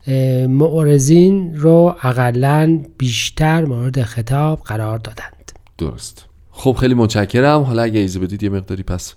اه، 0.07 0.47
معرضین 0.47 1.55
رو 1.55 1.95
اقلا 2.03 2.79
بیشتر 2.97 3.65
مورد 3.65 4.01
خطاب 4.01 4.59
قرار 4.59 4.97
دادند. 4.97 5.51
درست. 5.77 6.25
خب 6.51 6.77
خیلی 6.79 6.93
متشکرم. 6.93 7.61
حالا 7.61 7.81
اگه 7.81 7.99
ایزه 7.99 8.19
بدید 8.19 8.43
یه 8.43 8.49
مقداری 8.49 8.83
پس 8.83 9.13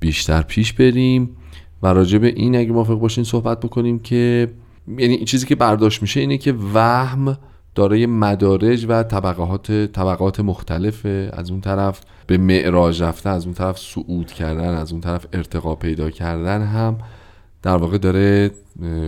بیشتر 0.00 0.42
پیش 0.42 0.72
بریم 0.72 1.36
و 1.82 1.86
راجع 1.86 2.18
به 2.18 2.26
این 2.26 2.56
اگه 2.56 2.72
موافق 2.72 2.94
باشین 2.94 3.24
صحبت 3.24 3.60
بکنیم 3.60 3.98
که 3.98 4.48
یعنی 4.98 5.14
این 5.14 5.24
چیزی 5.24 5.46
که 5.46 5.54
برداشت 5.54 6.02
میشه 6.02 6.20
اینه 6.20 6.38
که 6.38 6.54
وهم 6.74 7.36
دارای 7.74 8.06
مدارج 8.06 8.86
و 8.88 9.02
طبقات 9.02 9.72
طبقات 9.72 10.40
مختلفه. 10.40 11.30
از 11.32 11.50
اون 11.50 11.60
طرف 11.60 12.00
به 12.26 12.38
معراج 12.38 13.02
رفتن 13.02 13.30
از 13.30 13.44
اون 13.44 13.54
طرف 13.54 13.78
صعود 13.78 14.32
کردن 14.32 14.74
از 14.74 14.92
اون 14.92 15.00
طرف 15.00 15.26
ارتقا 15.32 15.74
پیدا 15.74 16.10
کردن 16.10 16.62
هم 16.62 16.98
در 17.62 17.76
واقع 17.76 17.98
داره 17.98 18.50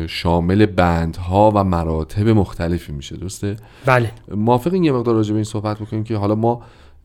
شامل 0.06 0.66
بندها 0.66 1.52
و 1.54 1.64
مراتب 1.64 2.28
مختلفی 2.28 2.92
میشه. 2.92 3.16
درسته؟ 3.16 3.56
بله. 3.86 4.12
موافق 4.34 4.72
این 4.72 4.84
یه 4.84 4.92
مقدار 4.92 5.14
راجع 5.14 5.30
به 5.30 5.36
این 5.36 5.44
صحبت 5.44 5.78
بکنیم 5.78 6.04
که 6.04 6.16
حالا 6.16 6.34
ما 6.34 6.62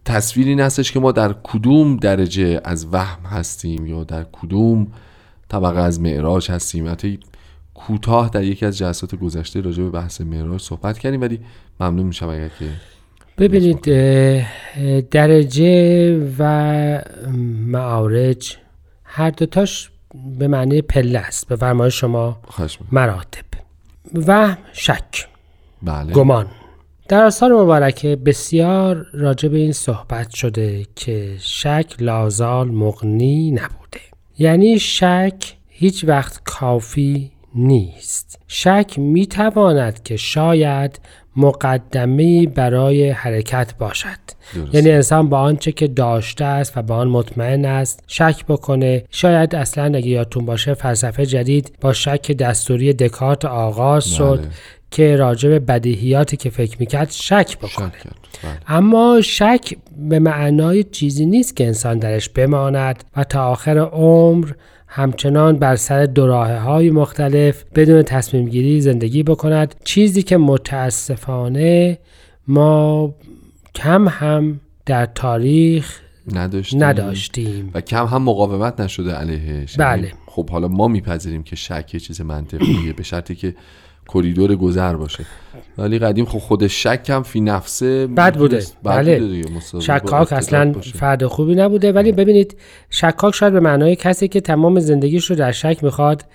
تصویری 0.08 0.50
این 0.50 0.60
هستش 0.60 0.92
که 0.92 1.00
ما 1.00 1.12
در 1.12 1.36
کدوم 1.44 1.98
درجه 1.98 2.62
از 2.64 2.88
وهم 2.92 3.26
هستیم 3.26 3.86
یا 3.86 4.04
در 4.04 4.26
کدوم 4.32 4.88
طبقه 5.50 5.80
از 5.80 6.00
معراج 6.02 6.52
هستیم. 6.52 6.90
حتی 6.90 7.20
کوتاه 7.74 8.30
در 8.30 8.44
یکی 8.44 8.66
از 8.66 8.78
جلسات 8.78 9.16
گذشته 9.16 9.62
راجع 9.62 9.84
به 9.84 9.90
بحث 9.90 10.22
معراج 10.22 10.62
صحبت 10.62 11.00
کردیم 11.00 11.22
ولی 11.22 11.40
ممنون 11.80 12.06
میشم 12.06 12.30
اگر 12.30 12.48
که 12.48 12.66
ببینید 13.38 13.82
درجه 15.10 16.16
و 16.40 17.02
معارج 17.68 18.58
هر 19.04 19.30
دوتاش 19.30 19.90
به 20.40 20.48
معنی 20.48 20.82
پله 20.82 21.20
است 21.20 21.48
به 21.48 21.56
فرمای 21.56 21.92
شما. 21.92 22.38
مراتب. 22.92 23.46
و 24.28 24.56
شک 24.74 25.28
بله. 25.82 26.14
گمان. 26.14 26.48
در 27.08 27.26
آثار 27.26 27.54
مبارکه 27.54 28.16
بسیار 28.16 29.06
راجع 29.14 29.50
به 29.50 29.58
این 29.58 29.72
صحبت 29.72 30.30
شده 30.30 30.86
که 30.96 31.32
شک 31.40 31.94
لازال 32.00 32.68
مغنی 32.68 33.52
نبوده. 33.52 34.00
یعنی 34.38 34.80
شک 34.80 35.34
هیچ 35.68 36.06
وقت 36.08 36.42
کافی 36.44 37.32
نیست. 37.56 38.40
شک 38.48 38.94
می 38.98 39.26
تواند 39.26 40.04
که 40.04 40.18
شاید 40.18 41.00
مقدمه 41.38 42.48
برای 42.48 43.10
حرکت 43.10 43.74
باشد. 43.80 44.08
درست. 44.56 44.76
یعنی 44.76 44.92
انسان 44.92 45.30
با 45.30 45.40
آنچه 45.40 45.72
که 45.72 45.88
داشته 45.88 46.46
است 46.46 46.78
و 46.78 46.82
با 46.82 46.96
آن 46.96 47.08
مطمئن 47.08 47.66
است 47.66 48.04
شک 48.08 48.46
بکنه. 48.46 49.04
شاید 49.12 49.56
اصلا 49.56 49.84
اگه 49.84 50.08
یادتون 50.08 50.46
باشه 50.46 50.74
فلسفه 50.74 51.26
جدید 51.26 51.76
با 51.82 51.94
شک 51.94 52.32
دستوری 52.32 52.94
دکارت 52.94 53.46
آغاز 53.46 54.16
شد. 54.16 54.40
بله. 54.40 54.50
که 54.92 55.16
راجع 55.16 55.50
به 55.50 55.60
بدیهیاتی 55.60 56.38
که 56.38 56.50
فکر 56.50 56.78
می‌کرد 56.80 57.12
شک 57.12 57.58
بکنه 57.58 57.92
شک. 58.04 58.10
بله. 58.44 58.58
اما 58.68 59.22
شک 59.22 59.78
به 59.98 60.20
معنای 60.20 60.84
چیزی 60.84 61.26
نیست 61.26 61.56
که 61.56 61.66
انسان 61.68 62.00
درش 62.00 62.30
بماند 62.30 63.04
و 63.16 63.24
تا 63.24 63.48
آخر 63.48 63.78
عمر 63.78 64.52
همچنان 64.88 65.58
بر 65.58 65.76
سر 65.76 66.06
دوراهه 66.06 66.60
های 66.60 66.90
مختلف 66.92 67.64
بدون 67.76 68.04
تصمیم 68.04 68.50
گیری 68.50 68.82
زندگی 68.82 69.24
بکند 69.24 69.76
چیزی 69.84 70.24
که 70.24 70.38
متاسفانه 70.38 71.98
ما 72.48 73.14
کم 73.76 74.08
هم 74.08 74.60
در 74.86 75.06
تاریخ 75.06 76.00
نداشتیم 76.34 76.84
نداشتیم 76.84 77.72
و 77.74 77.82
کم 77.82 78.06
هم 78.06 78.24
مقاومت 78.24 78.80
نشده 78.80 79.12
علیهش 79.12 79.76
بله. 79.78 79.98
یعنی 79.98 80.14
خب 80.26 80.50
حالا 80.50 80.68
ما 80.68 80.88
میپذیریم 80.88 81.44
که 81.44 81.56
شک 81.56 81.90
یه 81.94 82.00
چیز 82.00 82.22
منطقیه 82.22 82.94
به 82.94 83.04
شرطی 83.04 83.36
که 83.36 83.56
کریدور 84.14 84.56
گذر 84.56 84.96
باشه. 84.96 85.26
ولی 85.78 86.00
قدیم 86.00 86.26
خب 86.26 86.38
خود 86.38 86.68
شک 86.68 87.10
هم 87.10 87.24
فی 87.24 87.42
نفسه 87.42 88.08
بد 88.08 88.38
بوده. 88.38 88.58
بد 88.58 88.64
بله. 88.84 89.44
شکاک 89.80 90.34
اصلا. 90.34 90.74
فرد 90.74 91.26
خوبی 91.26 91.56
نبوده. 91.56 91.92
ولی 91.92 92.12
ببینید 92.12 92.58
شکاک 92.90 93.36
شاید 93.36 93.54
به 93.54 93.60
معنای 93.60 93.96
کسی 93.96 94.28
که 94.28 94.42
تمام 94.42 94.80
زندگیش 94.80 95.26
رو 95.26 95.36
در 95.36 95.52
شک 95.52 95.84
می‌خواد 95.84 96.26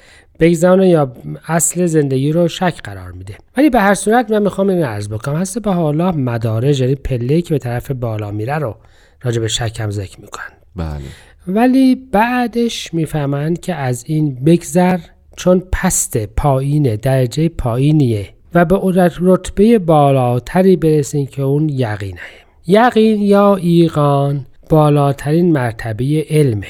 بگذانه 0.41 0.89
یا 0.89 1.13
اصل 1.49 1.87
زندگی 1.87 2.33
رو 2.33 2.49
شک 2.49 2.81
قرار 2.85 3.13
میده. 3.13 3.35
ولی 3.57 3.71
به 3.71 3.81
هر 3.81 3.95
صورت 3.95 4.31
من 4.31 4.43
می‌خوام 4.43 4.69
این 4.69 4.85
عرض 4.85 5.09
بکنم. 5.09 5.37
هست 5.37 5.59
به 5.59 5.73
حالا 5.73 6.13
مدارج 6.13 6.81
یعنی 6.81 6.95
پله 6.95 7.41
که 7.43 7.55
به 7.55 7.59
طرف 7.59 7.91
بالا 7.91 8.31
میره 8.31 8.59
رو 8.59 8.77
راجع 9.23 9.41
به 9.41 9.49
شک 9.49 9.81
هم 9.81 9.91
ذکر 9.91 10.21
می‌کنن. 10.21 10.53
بله. 10.77 11.03
ولی 11.47 11.95
بعدش 11.95 12.95
می‌فهمند 12.95 13.61
که 13.61 13.75
از 13.75 14.05
این 14.07 14.45
بگذر 14.45 14.99
چون 15.37 15.63
پست 15.73 16.27
پایینه 16.27 16.97
درجه 16.97 17.49
پایینیه 17.49 18.29
و 18.55 18.65
به 18.65 18.75
اون 18.75 18.95
رتبه 19.21 19.79
بالاتری 19.79 20.77
برسین 20.77 21.27
که 21.27 21.43
اون 21.43 21.69
یقینه. 21.69 22.21
یقین 22.67 23.23
یا 23.23 23.57
ایقان 23.57 24.47
بالاترین 24.71 25.53
مرتبه 25.53 26.27
علمه. 26.31 26.67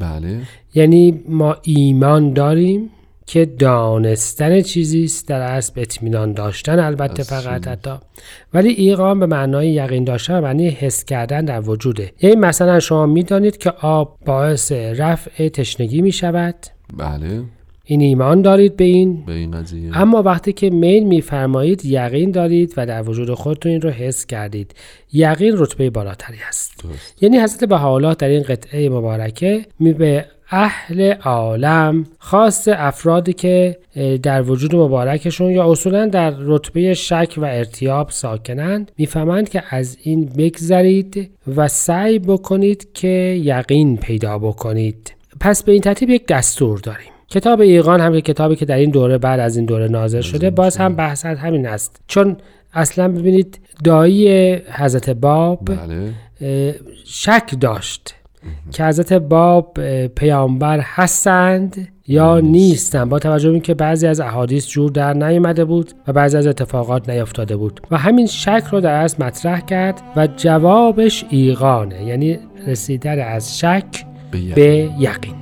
بله. 0.00 0.40
یعنی 0.74 1.22
ما 1.28 1.56
ایمان 1.62 2.32
داریم 2.32 2.90
که 3.26 3.44
دانستن 3.44 4.60
چیزی 4.60 5.04
است 5.04 5.28
در 5.28 5.40
اصل 5.40 5.80
اطمینان 5.80 6.32
داشتن 6.32 6.78
البته. 6.78 7.22
فقط 7.22 7.68
حتی. 7.68 7.90
ولی 8.54 8.68
ایقان 8.68 9.20
به 9.20 9.26
معنای 9.26 9.70
یقین 9.70 10.04
داشتن 10.04 10.38
و 10.38 10.40
معنی 10.40 10.68
حس 10.68 11.04
کردن 11.04 11.44
در 11.44 11.60
وجوده. 11.60 12.12
یعنی 12.22 12.36
مثلا 12.36 12.80
شما 12.80 13.06
می‌دانید 13.06 13.56
که 13.56 13.70
آب 13.70 14.18
باعث 14.26 14.72
رفع 14.72 15.48
تشنگی 15.48 16.02
می 16.02 16.12
شود 16.12 16.54
بله. 16.96 17.42
این 17.90 18.00
ایمان 18.00 18.42
دارید 18.42 18.76
به 18.76 18.84
این؟ 18.84 19.24
به 19.26 19.32
این 19.32 19.50
قضیه 19.50 19.98
اما 19.98 20.22
وقتی 20.22 20.52
که 20.52 20.70
میل 20.70 21.04
میفرمایید 21.04 21.84
یقین 21.84 22.30
دارید 22.30 22.74
و 22.76 22.86
در 22.86 23.08
وجود 23.08 23.34
خودتون 23.34 23.72
این 23.72 23.80
رو 23.80 23.90
حس 23.90 24.26
کردید. 24.26 24.74
یقین 25.12 25.54
رتبه 25.56 25.90
بالاتری 25.90 26.36
است. 26.48 26.84
درست. 26.84 27.22
یعنی 27.22 27.38
حضرت 27.38 27.64
بهاءالله 27.64 28.14
در 28.14 28.28
این 28.28 28.42
قطعه 28.42 28.88
مبارکه 28.88 29.66
می 29.78 29.92
به 29.92 30.24
اهل 30.50 31.12
عالم 31.12 32.06
خاص 32.18 32.68
افرادی 32.72 33.32
که 33.32 33.76
در 34.22 34.42
وجود 34.42 34.74
مبارکشون 34.74 35.50
یا 35.50 35.70
اصولا 35.70 36.06
در 36.06 36.34
رتبه 36.38 36.94
شک 36.94 37.34
و 37.36 37.44
ارتیاب 37.44 38.10
ساکنند 38.10 38.92
می‌فهمند 38.98 39.48
که 39.48 39.62
از 39.70 39.98
این 40.02 40.24
بگذرید 40.38 41.30
و 41.56 41.68
سعی 41.68 42.18
بکنید 42.18 42.92
که 42.94 43.40
یقین 43.44 43.96
پیدا 43.96 44.38
بکنید. 44.38 45.14
پس 45.40 45.62
به 45.62 45.72
این 45.72 45.80
ترتیب 45.80 46.10
یک 46.10 46.26
دستور 46.26 46.78
داریم. 46.78 47.12
کتاب 47.30 47.60
ایقان 47.60 48.00
هم 48.00 48.12
که 48.12 48.20
کتابی 48.20 48.56
که 48.56 48.64
در 48.64 48.76
این 48.76 48.90
دوره 48.90 49.18
بعد 49.18 49.40
از 49.40 49.56
این 49.56 49.66
دوره 49.66 49.88
نازل 49.88 50.20
شده 50.20 50.50
باز 50.50 50.76
هم 50.76 50.96
بحث 50.96 51.26
از 51.26 51.38
همین 51.38 51.66
است. 51.66 52.00
چون 52.06 52.36
اصلا 52.74 53.08
ببینید 53.08 53.60
دایی 53.84 54.54
حضرت 54.54 55.10
باب 55.10 55.60
بله. 55.64 56.12
شک 57.04 57.54
داشت 57.60 58.14
که 58.72 58.84
حضرت 58.84 59.12
باب 59.12 59.78
پیامبر 60.06 60.80
هستند 60.80 61.88
یا 62.06 62.40
نیستند. 62.40 63.08
با 63.08 63.18
توجه 63.18 63.48
به 63.48 63.52
اینکه 63.52 63.74
بعضی 63.74 64.06
از 64.06 64.20
احادیث 64.20 64.68
جور 64.68 64.90
در 64.90 65.14
نیامده 65.14 65.64
بود 65.64 65.92
و 66.08 66.12
بعضی 66.12 66.36
از 66.36 66.46
اتفاقات 66.46 67.08
نیفتاده 67.08 67.56
بود. 67.56 67.80
و 67.90 67.96
همین 67.96 68.26
شک 68.26 68.62
رو 68.72 68.80
در 68.80 68.94
اصل 69.04 69.24
مطرح 69.24 69.60
کرد 69.60 70.02
و 70.16 70.28
جوابش 70.36 71.24
ایقانه 71.30 72.04
یعنی 72.04 72.38
رسیدن 72.66 73.18
از 73.18 73.58
شک 73.58 74.04
به 74.54 74.90
یقین. 74.98 75.34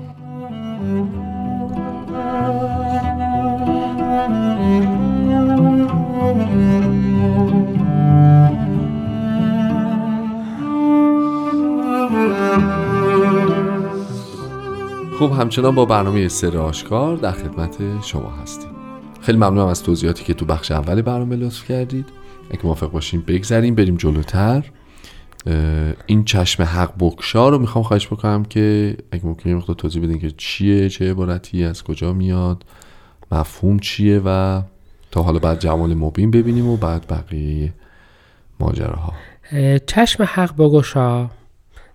خب 15.18 15.32
همچنان 15.32 15.74
با 15.74 15.84
برنامه 15.84 16.28
سر 16.28 16.58
آشکار 16.58 17.16
در 17.16 17.32
خدمت 17.32 18.02
شما 18.02 18.30
هستیم. 18.30 18.70
خیلی 19.20 19.38
ممنونم 19.38 19.66
از 19.66 19.82
توضیحاتی 19.82 20.24
که 20.24 20.34
تو 20.34 20.44
بخش 20.44 20.70
اول 20.70 21.02
برنامه 21.02 21.36
لطف 21.36 21.64
کردید. 21.64 22.06
اگه 22.50 22.60
موافق 22.64 22.90
باشیم 22.90 23.24
بگذریم 23.26 23.74
بریم 23.74 23.96
جلوتر. 23.96 24.64
این 26.06 26.24
چشم 26.24 26.62
حق 26.62 26.92
بکشا 27.00 27.48
رو 27.48 27.58
می‌خوام 27.58 27.84
خواهش 27.84 28.06
بکنم 28.06 28.44
که 28.44 28.96
اگه 29.12 29.26
ممکنه 29.26 29.54
مقدار 29.54 29.76
توضیح 29.76 30.02
بدین 30.02 30.18
که 30.18 30.30
چیه 30.36 30.88
چه 30.88 31.10
عبارتی 31.10 31.64
از 31.64 31.84
کجا 31.84 32.12
میاد 32.12 32.64
مفهوم 33.32 33.78
چیه 33.78 34.22
و 34.24 34.62
تا 35.10 35.22
حالا 35.22 35.38
بعد 35.38 35.60
جمال 35.60 35.94
مبین 35.94 36.30
ببینیم 36.30 36.66
و 36.66 36.76
بعد 36.76 37.06
بقیه 37.08 37.72
ماجراها. 38.60 39.12
اه، 39.52 39.78
چشم 39.78 40.22
حق 40.22 40.56
بگشا 40.56 41.30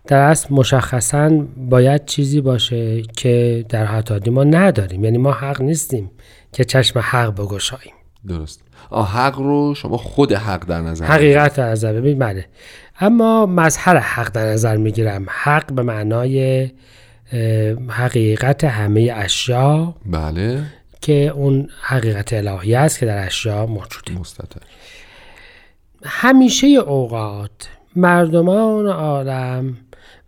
در 0.07 0.17
اصل 0.17 0.47
مشخصا 0.51 1.29
باید 1.57 2.05
چیزی 2.05 2.41
باشه 2.41 3.01
که 3.01 3.65
در 3.69 3.85
حیات 3.85 4.27
ما 4.27 4.43
نداریم. 4.43 5.03
یعنی 5.03 5.17
ما 5.17 5.31
حق 5.31 5.61
نیستیم 5.61 6.11
که 6.53 6.63
چشم 6.63 6.99
حق 6.99 7.33
بگشاییم. 7.35 7.93
درست. 8.27 8.63
آه 8.89 9.11
حق 9.13 9.37
رو 9.37 9.75
شما 9.75 9.97
خود 9.97 10.31
حق 10.31 10.65
در 10.65 10.81
نظر 10.81 11.05
حقیقت 11.05 11.55
در 11.55 11.69
نظر 11.69 11.93
ببین 11.93 12.19
بله. 12.19 12.45
اما 12.99 13.45
مظهر 13.45 13.97
حق 13.97 14.31
در 14.31 14.45
نظر 14.45 14.77
می‌گیرم. 14.77 15.25
حق 15.29 15.73
به 15.73 15.81
معنای 15.81 16.69
حقیقت 17.89 18.63
همه 18.63 19.13
اشیا 19.15 19.95
بله. 20.05 20.63
که 21.01 21.27
اون 21.35 21.69
حقیقت 21.81 22.33
الهی 22.33 22.75
است 22.75 22.99
که 22.99 23.05
در 23.05 23.25
اشیا 23.25 23.65
موجوده. 23.65 24.19
مستطر. 24.19 24.61
همیشه 26.03 26.67
اوقات 26.67 27.69
مردمان 27.95 28.87
عالم 28.87 29.77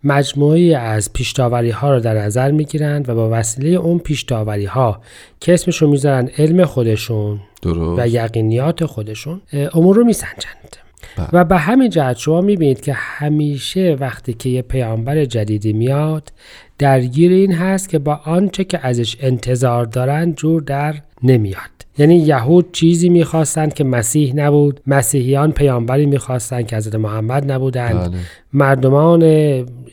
مجموعی 0.04 0.74
از 0.74 1.12
پیشتاوری 1.12 1.70
ها 1.70 1.94
رو 1.94 2.00
در 2.00 2.18
نظر 2.18 2.50
می‌گیرند 2.50 3.08
و 3.08 3.14
با 3.14 3.28
وسیله 3.32 3.68
اون 3.68 3.98
پیشتاوری 3.98 4.64
ها 4.64 5.00
که 5.40 5.54
اسمشون 5.54 5.90
می‌ذارن 5.90 6.30
علم 6.38 6.64
خودشون 6.64 7.40
درست. 7.62 8.00
و 8.00 8.08
یقینیات 8.08 8.84
خودشون 8.84 9.40
امور 9.74 9.96
رو 9.96 10.04
میسنجند. 10.04 10.76
بله. 11.16 11.28
و 11.32 11.44
به 11.44 11.56
همین 11.56 11.90
جهت 11.90 12.16
شما 12.16 12.40
می‌بینید 12.40 12.80
که 12.80 12.92
همیشه 12.92 13.96
وقتی 14.00 14.34
که 14.34 14.48
یه 14.48 14.62
پیامبر 14.62 15.24
جدیدی 15.24 15.72
میاد 15.72 16.32
درگیر 16.78 17.32
این 17.32 17.52
هست 17.52 17.88
که 17.88 17.98
با 17.98 18.20
آنچه 18.24 18.64
که 18.64 18.86
ازش 18.86 19.16
انتظار 19.20 19.84
دارند 19.84 20.36
جور 20.36 20.62
در 20.62 20.94
نمیاد. 21.22 21.75
یعنی 21.98 22.16
یهود 22.16 22.72
چیزی 22.72 23.08
می‌خواستند 23.08 23.74
که 23.74 23.84
مسیح 23.84 24.34
نبود 24.34 24.80
مسیحیان 24.86 25.52
پیامبری 25.52 26.06
می‌خواستند 26.06 26.66
که 26.66 26.76
حضرت 26.76 26.94
محمد 26.94 27.52
نبودند 27.52 28.10
بله. 28.10 28.18
مردمان 28.52 29.22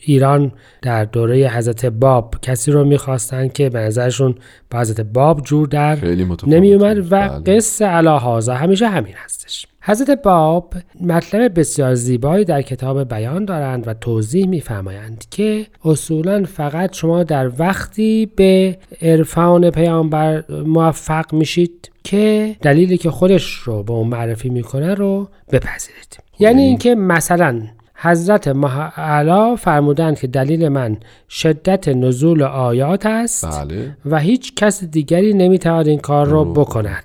ایران 0.00 0.52
در 0.82 1.04
دوره 1.04 1.48
حضرت 1.48 1.86
باب 1.86 2.34
کسی 2.42 2.70
رو 2.70 2.84
می‌خواستند 2.84 3.52
که 3.52 3.70
به 3.70 3.78
نظرشون 3.78 4.34
با 4.70 4.80
حضرت 4.80 5.00
باب 5.00 5.42
جور 5.42 5.68
در 5.68 5.96
خیلی 5.96 6.24
متفاوت 6.24 6.54
نمی 6.54 6.74
اومد 6.74 6.98
و 6.98 7.02
بله. 7.02 7.56
قصه 7.56 7.84
علاهازا 7.84 8.54
همیشه 8.54 8.88
همین 8.88 9.14
هستش 9.24 9.66
حضرت 9.86 10.22
باب 10.22 10.74
مطلب 11.00 11.58
بسیار 11.60 11.94
زیبایی 11.94 12.44
در 12.44 12.62
کتاب 12.62 13.08
بیان 13.08 13.44
دارند 13.44 13.88
و 13.88 13.94
توضیح 13.94 14.46
میفرمایند 14.46 15.24
که 15.30 15.66
اصولا 15.84 16.44
فقط 16.44 16.96
شما 16.96 17.22
در 17.22 17.50
وقتی 17.58 18.30
به 18.36 18.78
عرفان 19.02 19.70
پیامبر 19.70 20.44
موفق 20.66 21.32
میشید 21.32 21.90
که 22.04 22.56
دلیلی 22.62 22.98
که 22.98 23.10
خودش 23.10 23.54
رو 23.54 23.82
به 23.82 23.92
اون 23.92 24.08
معرفی 24.08 24.48
می‌کنه 24.48 24.94
رو 24.94 25.28
بپذیرید. 25.52 26.18
یعنی 26.38 26.62
اینکه 26.62 26.94
مثلا 26.94 27.62
حضرت 27.94 28.48
معلا 28.48 29.56
فرمودند 29.56 30.18
که 30.18 30.26
دلیل 30.26 30.68
من 30.68 30.96
شدت 31.30 31.88
نزول 31.88 32.42
آیات 32.42 33.06
است 33.06 33.46
بله. 33.46 33.96
و 34.06 34.18
هیچ 34.18 34.54
کس 34.54 34.84
دیگری 34.84 35.32
نمی‌تواند 35.34 35.88
این 35.88 35.98
کار 35.98 36.26
را 36.26 36.42
رو 36.42 36.52
بکند. 36.52 37.04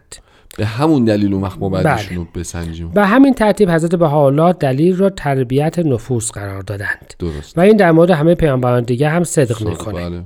به 0.60 0.66
همون 0.66 1.06
دلیل 1.06 1.34
اون 1.34 1.44
وقت 1.44 1.60
ما 1.60 1.70
بعد 1.70 1.86
بله. 1.86 2.16
رو 2.16 2.26
بسنجیم 2.36 2.90
به 2.90 3.06
همین 3.06 3.34
ترتیب 3.34 3.70
حضرت 3.72 3.96
بهاءالله 3.96 4.54
دلیل 4.54 4.98
را 4.98 5.10
تربیت 5.10 5.80
نفوس 5.80 6.32
قرار 6.32 6.62
دادند 6.62 7.14
درست 7.20 7.58
و 7.58 7.62
این 7.62 7.78
در 7.78 7.92
مورد 7.92 8.10
همه 8.12 8.36
پیامبران 8.36 8.84
دیگه 8.84 9.10
هم 9.10 9.24
صدق 9.24 9.62
می‌کنه 9.62 9.94
بله 9.94 10.10
بله. 10.10 10.24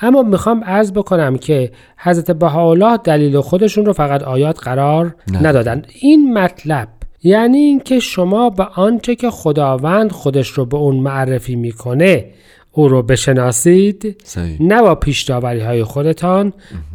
اما 0.00 0.22
می‌خوام 0.22 0.64
عرض 0.64 0.92
بکنم 0.92 1.38
که 1.38 1.72
حضرت 1.96 2.30
بهاءالله 2.30 2.96
دلیل 2.96 3.40
خودشون 3.40 3.86
رو 3.86 3.92
فقط 3.92 4.22
آیات 4.22 4.60
قرار 4.60 5.14
نه. 5.32 5.46
ندادند 5.46 5.86
این 6.00 6.38
مطلب 6.38 6.88
یعنی 7.22 7.58
اینکه 7.58 8.00
شما 8.00 8.50
به 8.50 8.64
آنچه 8.64 9.14
که 9.14 9.30
خداوند 9.30 10.12
خودش 10.12 10.48
رو 10.48 10.64
به 10.64 10.76
اون 10.76 10.96
معرفی 10.96 11.56
می‌کنه 11.56 12.24
او 12.72 12.88
رو 12.88 13.02
بشناسید 13.02 14.20
صحیح. 14.24 14.56
نه 14.60 14.82
با 14.82 14.94
پیشداوری 14.94 15.60
های 15.60 15.84
خودتان 15.84 16.52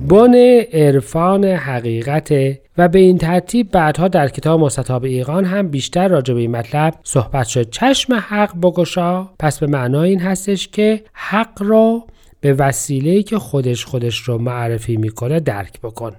بن 0.10 0.36
عرفان 0.74 1.46
حقیقت 1.46 2.34
و 2.78 2.88
به 2.88 3.00
این 3.00 3.18
ترتیب 3.18 3.72
بعدها 3.72 4.08
در 4.08 4.28
کتاب 4.28 4.60
مستطاب 4.60 5.04
ایقان 5.04 5.46
هم 5.46 5.68
بیشتر 5.68 6.08
راجع 6.08 6.34
به 6.34 6.40
این 6.40 6.52
مطلب 6.52 6.94
صحبت 7.04 7.48
شد. 7.48 7.70
چشم 7.70 8.14
حق 8.14 8.60
بگشا. 8.62 9.24
پس 9.40 9.60
به 9.60 9.68
معنای 9.68 10.10
این 10.10 10.20
هستش 10.20 10.68
که 10.68 11.04
حق 11.14 11.62
را 11.62 12.04
به 12.42 12.54
وسیله 12.54 13.24
که 13.24 13.40
خودش 13.40 13.86
خودش 13.86 14.18
رو 14.18 14.38
معرفی 14.38 14.98
می‌کنه 14.98 15.40
درک 15.40 15.82
بکن. 15.82 16.12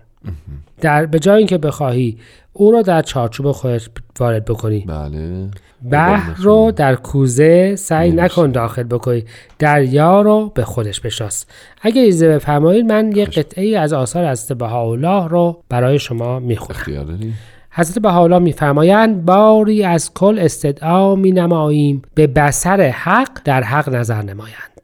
در 0.81 1.07
به 1.07 1.19
جای 1.19 1.39
اینکه 1.39 1.59
بخواهی 1.59 2.19
او 2.53 2.73
را 2.73 2.83
در 2.83 3.03
چارچوب 3.03 3.53
خودت 3.53 3.89
وارد 4.21 4.45
بکنی. 4.45 4.85
بله. 4.89 5.49
بحر 5.91 6.35
رو 6.37 6.73
در 6.77 6.95
کوزه 6.95 7.77
سعی 7.77 8.11
نکن 8.11 8.51
داخل 8.51 8.83
بکنی. 8.83 9.25
دریا 9.59 10.23
رو 10.23 10.53
به 10.55 10.65
خودش 10.65 11.01
بشناس. 11.01 11.47
اگه 11.83 12.03
ایزه 12.03 12.29
بفرمایید 12.29 12.87
من 12.87 13.13
یک 13.13 13.39
قطعه 13.39 13.65
ای 13.65 13.77
از 13.77 13.93
آثار 13.93 14.31
حضرت 14.31 14.59
بهاءالله 14.59 15.29
رو 15.29 15.63
برای 15.69 15.99
شما 15.99 16.39
می‌خونم. 16.39 17.35
حضرت 17.71 17.99
بهاءالله 17.99 18.39
میفرمایند 18.39 19.25
باری 19.25 19.85
از 19.85 20.15
کل 20.15 20.39
استدعا 20.39 21.15
می 21.15 21.33
نماییم 21.33 22.03
به 22.15 22.27
بسر 22.27 22.81
حق 22.81 23.41
در 23.45 23.63
حق 23.63 23.89
نظر 23.89 24.23
نمایند. 24.23 24.78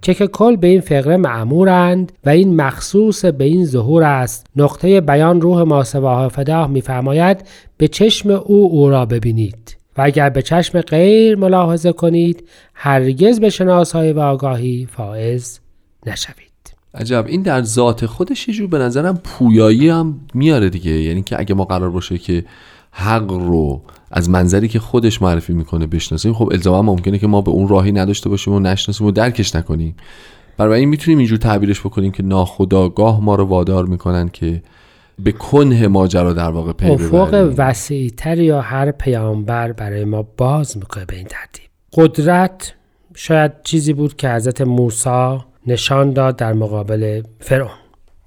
چه 0.00 0.14
که 0.14 0.26
کل 0.26 0.56
به 0.56 0.66
این 0.66 0.80
فقره 0.80 1.16
معمورند 1.16 2.12
و 2.24 2.30
این 2.30 2.56
مخصوص 2.56 3.24
به 3.24 3.44
این 3.44 3.66
ظهور 3.66 4.02
است. 4.02 4.46
نقطه 4.56 5.00
بیان 5.00 5.40
روح 5.40 5.62
ما 5.62 5.84
سواه 5.84 6.28
فداه 6.28 6.66
میفرماید 6.66 7.44
به 7.76 7.88
چشم 7.88 8.30
او 8.30 8.70
او 8.72 8.90
را 8.90 9.06
ببینید. 9.06 9.76
و 9.96 10.02
اگر 10.02 10.30
به 10.30 10.42
چشم 10.42 10.80
غیر 10.80 11.36
ملاحظه 11.36 11.92
کنید 11.92 12.48
هرگز 12.74 13.40
به 13.40 13.50
شناسایی 13.50 14.12
و 14.12 14.20
آگاهی 14.20 14.88
فائز 14.92 15.60
نشوید. 16.06 16.50
عجب. 16.94 17.24
این 17.28 17.42
در 17.42 17.62
ذات 17.62 18.06
خودش 18.06 18.48
یه 18.48 18.54
جور 18.54 18.68
به 18.68 18.78
نظرم 18.78 19.20
پویایی 19.24 19.88
هم 19.88 20.20
میاره 20.34 20.70
دیگه. 20.70 20.90
یعنی 20.90 21.22
که 21.22 21.40
اگه 21.40 21.54
ما 21.54 21.64
قرار 21.64 21.90
باشه 21.90 22.18
که 22.18 22.44
حق 22.90 23.30
رو 23.30 23.82
از 24.10 24.30
منظری 24.30 24.68
که 24.68 24.78
خودش 24.78 25.22
معرفی 25.22 25.52
می‌کنه 25.52 25.86
بشناسیم 25.86 26.32
خب 26.32 26.48
الزاما 26.52 26.92
ممکنه 26.92 27.18
که 27.18 27.26
ما 27.26 27.40
به 27.40 27.50
اون 27.50 27.68
راهی 27.68 27.92
نداشته 27.92 28.28
باشیم 28.28 28.54
و 28.54 28.60
نشناسیم 28.60 29.06
و 29.06 29.10
درکش 29.10 29.54
نکنیم. 29.54 29.96
برای 30.56 30.80
این 30.80 30.88
می‌تونیم 30.88 31.18
اینجور 31.18 31.38
تعبیرش 31.38 31.80
بکنیم 31.80 32.12
که 32.12 32.22
ناخداگاه 32.22 33.20
ما 33.24 33.34
رو 33.34 33.44
وادار 33.44 33.86
می‌کنن 33.86 34.28
که 34.28 34.62
به 35.18 35.32
کنه 35.32 35.88
ماجرا 35.88 36.32
در 36.32 36.50
واقع 36.50 36.72
پی 36.72 36.86
افق 36.90 37.54
وسیعتر 37.56 38.38
یا 38.38 38.60
هر 38.60 38.90
پیامبر 38.90 39.72
برای 39.72 40.04
ما 40.04 40.22
باز 40.36 40.76
می‌کنه 40.76 41.04
به 41.04 41.16
این 41.16 41.26
ترتیب. 41.26 41.70
قدرت 41.92 42.74
شاید 43.14 43.52
چیزی 43.64 43.92
بود 43.92 44.16
که 44.16 44.30
حضرت 44.30 44.60
موسی 44.60 45.38
نشان 45.66 46.12
داد 46.12 46.36
در 46.36 46.52
مقابل 46.52 47.22
فرعون. 47.40 47.70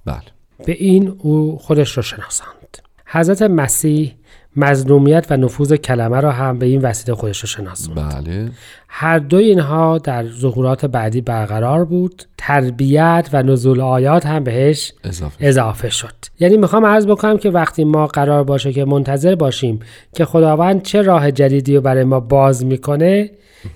بله. 0.06 0.22
به 0.66 0.72
این 0.72 1.16
او 1.20 1.58
خودش 1.62 1.98
رو 1.98 2.04
شناساند. 2.04 2.78
حضرت 3.06 3.42
مسیح 3.42 4.14
مظلومیت 4.56 5.26
و 5.30 5.38
نفوذ 5.38 5.74
کلمه 5.74 6.20
را 6.20 6.32
هم 6.32 6.60
به 6.60 6.66
این 6.66 6.82
وسیله 6.82 7.16
خودش 7.16 7.40
رو 7.40 7.48
شناساند 7.48 8.26
بله. 8.26 8.52
هر 8.88 9.20
دو 9.20 9.38
اینها 9.38 9.98
در 9.98 10.28
ظهورات 10.28 10.86
بعدی 10.86 11.22
برقرار 11.22 11.86
بود. 11.86 12.24
تربیت 12.38 13.30
و 13.34 13.44
نزول 13.44 13.82
آیات 13.82 14.26
هم 14.26 14.44
بهش 14.44 14.94
اضافه 15.04 15.36
اضافه 15.40 15.90
شد. 15.90 16.14
یعنی 16.40 16.58
می‌خوام 16.58 16.86
عرض 16.86 17.08
بکنم 17.08 17.38
که 17.38 17.50
وقتی 17.50 17.84
ما 17.84 18.08
قرار 18.08 18.44
باشه 18.44 18.74
که 18.74 18.86
منتظر 18.86 19.36
باشیم 19.36 19.80
که 20.16 20.26
خداوند 20.26 20.82
چه 20.82 21.02
راه 21.02 21.32
جدیدی 21.32 21.76
رو 21.76 21.82
برای 21.82 22.04
ما 22.04 22.20
باز 22.20 22.66
می‌کنه 22.66 23.32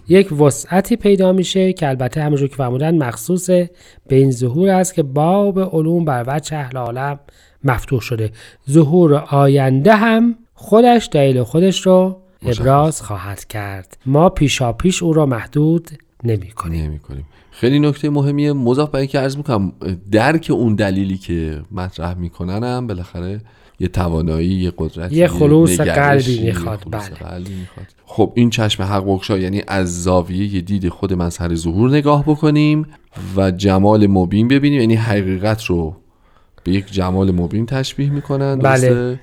یک 0.08 0.42
وسعتی 0.42 0.96
پیدا 0.96 1.32
میشه 1.32 1.74
که 1.74 1.88
البته 1.88 2.22
همونجور 2.22 2.48
که 2.48 2.56
فرمودن 2.56 2.98
مخصوص 2.98 3.50
به 3.50 3.70
این 4.16 4.32
ظهور 4.32 4.70
است 4.70 4.94
که 4.94 5.04
باب 5.04 5.60
علوم 5.60 6.06
بر 6.06 6.24
وجه 6.28 6.58
اهل 6.58 6.78
عالم 6.78 7.20
مفتوح 7.63 8.02
شده. 8.02 8.32
ظهور 8.70 9.13
آینده 9.13 9.96
هم 9.96 10.36
خودش 10.60 11.10
دلیل 11.12 11.43
خودش 11.43 11.86
رو 11.86 12.22
ابراز 12.46 13.02
خواهد 13.02 13.46
کرد. 13.46 13.98
ما 14.06 14.30
پیشا 14.30 14.74
پیش 14.74 15.04
او 15.04 15.13
را 15.13 15.26
محدود 15.26 15.89
نمی 16.24 16.48
کنیم. 16.48 16.84
نمی 16.84 17.00
کنیم. 17.00 17.26
خیلی 17.52 17.80
نکته 17.80 18.10
مهمیه 18.10 18.54
مضاف 18.54 18.89
به 18.89 18.98
اینکه 18.98 19.20
عرض 19.20 19.38
می‌کنم 19.38 19.72
درک 20.12 20.48
اون 20.54 20.76
دلیلی 20.76 21.17
که 21.17 21.62
مطرح 21.72 22.13
می‌کنن 22.13 22.63
هم 22.63 22.88
بالاخره 22.88 23.41
یه 23.80 23.88
توانایی 23.88 24.50
یه 24.50 24.74
قدرت 24.78 25.13
یه 25.13 25.28
خلوص 25.28 25.80
قلبی 25.80 26.32
یه 26.32 26.46
می‌خواد، 26.46 26.84
بله. 26.91 27.48
خب 28.06 28.32
این 28.36 28.50
چشم 28.50 28.84
حق 28.84 29.06
بخشا 29.06 29.38
یعنی 29.38 29.63
از 29.67 30.04
زاویه 30.04 30.62
دید 30.62 30.89
خود 30.89 31.13
مظهر 31.13 31.56
ظهور 31.56 31.89
نگاه 31.89 32.24
بکنیم 32.24 32.86
و 33.36 33.52
جمال 33.52 34.08
مبین 34.08 34.48
ببینیم. 34.48 34.80
یعنی 34.80 34.96
حقیقت 34.96 35.63
رو 35.63 35.96
به 36.63 36.72
یک 36.72 36.91
جمال 36.91 37.32
مبین 37.32 37.65
تشبیه 37.65 38.10
می‌کنن 38.10 38.60
بله. 38.60 39.20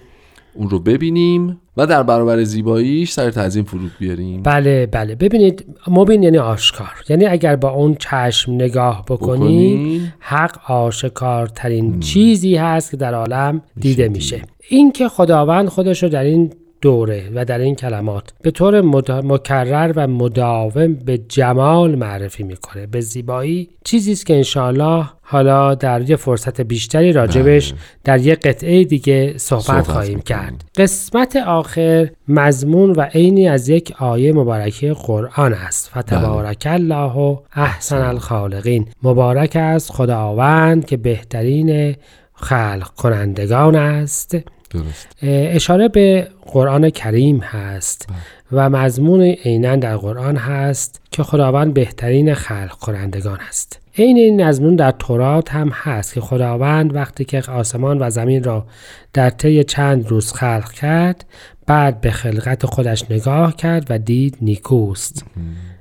اون 0.54 0.70
رو 0.70 0.78
ببینیم 0.78 1.60
و 1.76 1.86
در 1.86 2.02
برابر 2.02 2.44
زیباییش 2.44 3.12
سر 3.12 3.30
تعظیم 3.30 3.64
فرود 3.64 3.92
بیاریم. 3.98 4.42
بله 4.42 4.86
بله. 4.86 5.14
ببینید 5.14 5.64
مبین 5.88 6.22
یعنی 6.22 6.38
آشکار. 6.38 6.94
یعنی 7.08 7.26
اگر 7.26 7.56
با 7.56 7.70
اون 7.70 7.94
چشم 7.98 8.52
نگاه 8.52 9.04
بکنیم. 9.08 10.14
حق 10.18 10.70
آشکارترین 10.70 12.00
چیزی 12.00 12.56
هست 12.56 12.90
که 12.90 12.96
در 12.96 13.14
عالم 13.14 13.62
دیده 13.80 14.02
دید. 14.02 14.16
میشه. 14.16 14.42
این 14.68 14.92
که 14.92 15.08
خداوند 15.08 15.68
خودش 15.68 16.02
رو 16.02 16.08
در 16.08 16.24
این 16.24 16.52
دوره 16.84 17.30
و 17.34 17.44
در 17.44 17.58
این 17.58 17.74
کلمات 17.74 18.32
به 18.42 18.50
طور 18.50 18.80
مد- 18.80 19.10
مکرر 19.10 19.92
و 19.96 20.06
مداوم 20.06 20.94
به 20.94 21.18
جمال 21.18 21.94
معرفی 21.94 22.42
می‌کنه. 22.42 22.86
به 22.86 23.00
زیبایی 23.00 23.68
چیزی 23.84 24.12
است 24.12 24.26
که 24.26 24.36
انشاءالله 24.36 25.04
حالا 25.22 25.74
در 25.74 26.10
یه 26.10 26.16
فرصت 26.16 26.60
بیشتری 26.60 27.12
راجبش 27.12 27.74
در 28.04 28.20
یه 28.20 28.34
قطعه 28.34 28.84
دیگه 28.84 29.34
صحبت, 29.38 29.62
صحبت 29.62 29.86
خواهیم. 29.86 30.20
کرد. 30.20 30.64
قسمت 30.76 31.36
آخر 31.36 32.10
مضمون 32.28 32.90
و 32.90 33.00
عینی 33.00 33.48
از 33.48 33.68
یک 33.68 33.94
آیه 33.98 34.32
مبارکه 34.32 34.92
قرآن 34.92 35.52
است. 35.52 35.90
فتبارک 35.98 36.62
الله 36.70 37.38
احسن 37.52 38.02
الخالقین. 38.02 38.86
مبارک 39.02 39.56
است 39.56 39.92
خداوند 39.92 40.86
که 40.86 40.96
بهترین 40.96 41.96
خلق 42.34 42.88
کنندگان 42.96 43.76
است. 43.76 44.36
درست. 44.74 45.08
اشاره 45.22 45.88
به 45.88 46.28
قرآن 46.46 46.90
کریم 46.90 47.40
هست 47.40 48.08
و 48.52 48.70
مضمون 48.70 49.22
عینا 49.22 49.76
در 49.76 49.96
قرآن 49.96 50.36
هست 50.36 51.00
که 51.10 51.22
خداوند 51.22 51.74
بهترین 51.74 52.34
خلق 52.34 52.72
کنندگان 52.72 53.38
است. 53.48 53.80
عین 53.98 54.16
این 54.16 54.44
مضمون 54.44 54.76
در 54.76 54.90
تورات 54.90 55.52
هم 55.52 55.68
هست 55.68 56.14
که 56.14 56.20
خداوند 56.20 56.94
وقتی 56.94 57.24
که 57.24 57.42
آسمان 57.48 58.02
و 58.02 58.10
زمین 58.10 58.44
را 58.44 58.66
در 59.12 59.30
طی 59.30 59.64
چند 59.64 60.08
روز 60.08 60.32
خلق 60.32 60.72
کرد 60.72 61.24
بعد 61.66 62.00
به 62.00 62.10
خلقت 62.10 62.66
خودش 62.66 63.10
نگاه 63.10 63.56
کرد 63.56 63.86
و 63.90 63.98
دید 63.98 64.36
نیکوست. 64.40 65.24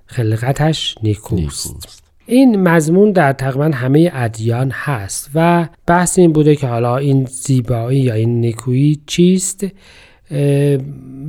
خلقتش 0.05 0.95
نیکوست. 1.03 1.67
نیکوست. 1.67 2.02
این 2.25 2.61
مضمون 2.61 3.11
در 3.11 3.33
تقریبا 3.33 3.71
همه 3.73 4.11
ادیان 4.13 4.71
هست 4.73 5.29
و 5.35 5.67
بحث 5.87 6.19
این 6.19 6.33
بوده 6.33 6.55
که 6.55 6.67
حالا 6.67 6.97
این 6.97 7.25
زیبایی 7.25 7.99
یا 7.99 8.13
این 8.13 8.39
نیکویی 8.41 9.01
چیست 9.07 9.65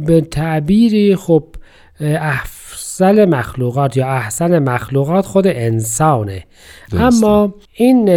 به 0.07 0.21
تعبیری 0.31 1.17
خب 1.17 1.45
افضل 2.01 3.25
مخلوقات 3.25 3.97
یا 3.97 4.07
احسن 4.09 4.59
مخلوقات 4.59 5.27
خود 5.27 5.47
انسانه 5.47 6.45
درسته. 6.91 7.27
اما 7.27 7.55
این 7.75 8.09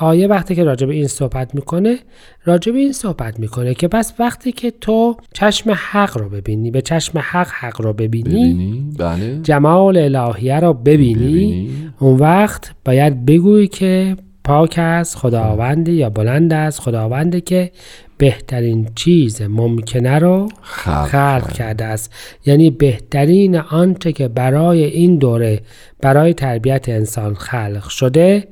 آیه 0.00 0.26
وقتی 0.26 0.54
که 0.54 0.64
راجع 0.64 0.86
به 0.86 0.94
این 0.94 1.06
صحبت 1.06 1.54
می‌کنه 1.54 1.98
راجع 2.44 2.72
به 2.72 2.78
این 2.78 2.92
صحبت 2.92 3.40
می‌کنه 3.40 3.74
که 3.74 3.88
پس 3.88 4.14
وقتی 4.18 4.52
که 4.52 4.72
تو 4.80 5.16
چشم 5.32 5.70
حق 5.90 6.18
رو 6.18 6.28
ببینی 6.28 6.70
به 6.70 6.82
چشم 6.82 7.18
حق 7.18 7.48
حق 7.48 7.80
رو 7.80 7.92
ببینی 7.92 8.24
ببینی 8.24 8.94
بله 8.98 9.40
جمال 9.42 10.16
الهیه 10.16 10.60
را 10.60 10.72
ببینی 10.72 11.14
ببینی. 11.14 11.85
اون 11.98 12.16
وقت 12.16 12.70
باید 12.84 13.26
بگویی 13.26 13.68
که 13.68 14.16
پاک 14.44 14.74
است 14.78 15.16
خداوندی 15.16 15.92
یا 15.92 16.10
بلند 16.10 16.52
است. 16.52 16.80
خداوندی 16.80 17.40
که 17.40 17.70
بهترین 18.18 18.88
چیز 18.94 19.42
ممکنه 19.42 20.18
رو 20.18 20.48
خلق 20.62 21.06
خلق 21.06 21.42
کرد. 21.42 21.52
کرده 21.52 21.84
است. 21.84 22.12
یعنی 22.46 22.70
بهترین 22.70 23.56
آنچه 23.56 24.12
که 24.12 24.28
برای 24.28 24.84
این 24.84 25.18
دوره 25.18 25.60
برای 26.00 26.34
تربیت 26.34 26.88
انسان 26.88 27.34
خلق 27.34 27.88
شده 27.88 28.48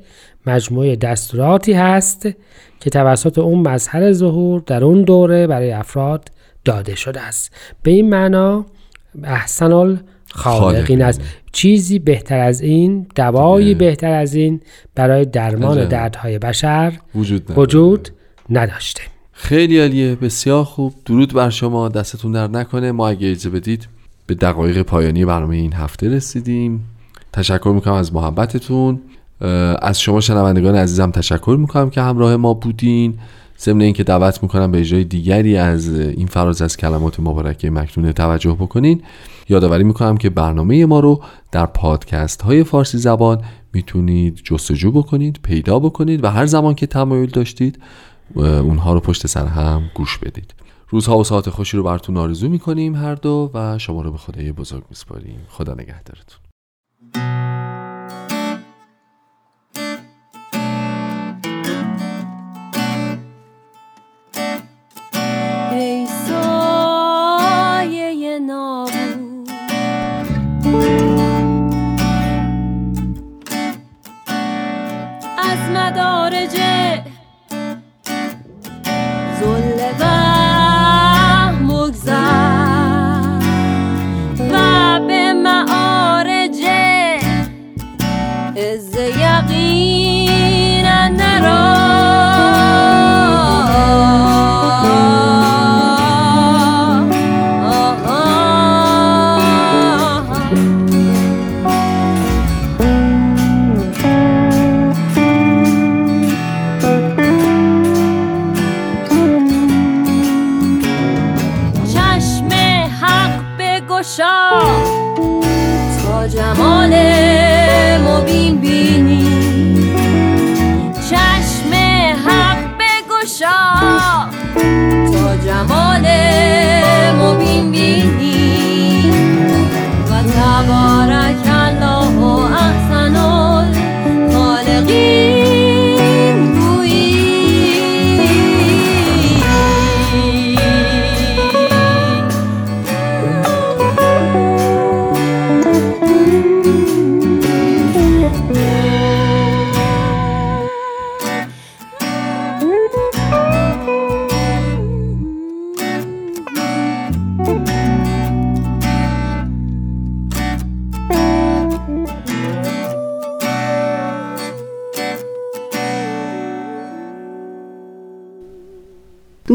مجموعه 0.47 0.95
دستوراتی 0.95 1.73
هست 1.73 2.29
که 2.79 2.89
توسط 2.89 3.37
اون 3.37 3.67
مظهر 3.67 4.11
ظهور 4.11 4.63
در 4.65 4.83
اون 4.83 5.01
دوره 5.01 5.47
برای 5.47 5.71
افراد 5.71 6.29
داده 6.65 6.95
شده 6.95 7.21
است. 7.21 7.55
به 7.83 7.91
این 7.91 8.09
معنا 8.09 8.65
احسن 9.23 9.99
الخالقین 10.35 10.75
خالقین. 10.75 11.01
است 11.01 11.21
چیزی 11.51 11.99
بهتر 11.99 12.39
از 12.39 12.61
این 12.61 13.07
دوایی. 13.15 13.75
بهتر 13.75 14.13
از 14.13 14.35
این 14.35 14.61
برای 14.95 15.25
درمان 15.25 15.77
عجب. 15.77 15.89
دردهای 15.89 16.39
بشر 16.39 16.93
وجود 17.15 17.43
نداره. 17.43 17.59
وجود 17.59 18.09
نداشته 18.49 19.01
خیلی 19.31 19.79
عالیه 19.79 20.15
بسیار 20.15 20.63
خوب 20.63 20.93
درود 21.05 21.33
بر 21.33 21.49
شما 21.49 21.89
دستتون 21.89 22.31
در 22.31 22.47
نکنه 22.47 22.91
ما 22.91 23.09
اگه 23.09 23.31
اجازه 23.31 23.49
بدید 23.49 23.87
به 24.27 24.35
دقایق 24.35 24.81
پایانی 24.81 25.25
برنامه 25.25 25.55
این 25.55 25.73
هفته 25.73 26.09
رسیدیم 26.09 26.83
تشکر 27.33 27.71
می‌کنم 27.75 27.93
از 27.93 28.13
محبتتون 28.13 29.01
از 29.81 30.01
شما 30.01 30.21
شنوندگان 30.21 30.75
عزیزم 30.75 31.11
تشکر 31.11 31.57
می‌کنم 31.59 31.89
که 31.89 32.01
همراه 32.01 32.35
ما 32.35 32.53
بودین 32.53 33.13
ضمن 33.59 33.81
اینکه 33.81 34.03
دعوت 34.03 34.43
می‌کنم 34.43 34.71
به 34.71 34.79
اجرای 34.79 35.03
دیگری 35.03 35.57
از 35.57 35.99
این 35.99 36.27
فراز 36.27 36.61
از 36.61 36.77
کلمات 36.77 37.19
مبارکه 37.19 37.69
مکنونه 37.69 38.13
توجه 38.13 38.53
بکنین 38.53 39.01
یادآوری 39.49 39.83
می‌کنم 39.83 40.17
که 40.17 40.29
برنامه 40.29 40.85
ما 40.85 40.99
رو 40.99 41.23
در 41.51 41.65
پادکست 41.65 42.41
های 42.41 42.63
فارسی 42.63 42.97
زبان 42.97 43.43
می‌تونید 43.73 44.35
جستجو 44.43 44.91
بکنید 44.91 45.39
پیدا 45.43 45.79
بکنید 45.79 46.23
و 46.23 46.27
هر 46.27 46.45
زمان 46.45 46.75
که 46.75 46.87
تمایل 46.87 47.29
داشتید 47.29 47.79
اونها 48.35 48.93
رو 48.93 48.99
پشت 48.99 49.27
سر 49.27 49.45
هم 49.45 49.83
گوش 49.95 50.17
بدید. 50.17 50.53
روزها 50.89 51.17
و 51.17 51.23
ساعت 51.23 51.49
خوشی 51.49 51.77
رو 51.77 51.83
براتون 51.83 52.17
آرزو 52.17 52.49
می‌کنیم 52.49 52.95
هر 52.95 53.15
دو 53.15 53.51
و 53.53 53.77
شما 53.77 54.01
رو 54.01 54.11
به 54.11 54.17
خدای 54.17 54.51
بزرگ 54.51 54.83
میسپاریم. 54.89 55.39
خدا 55.49 55.73
نگهدارتون. 55.73 56.39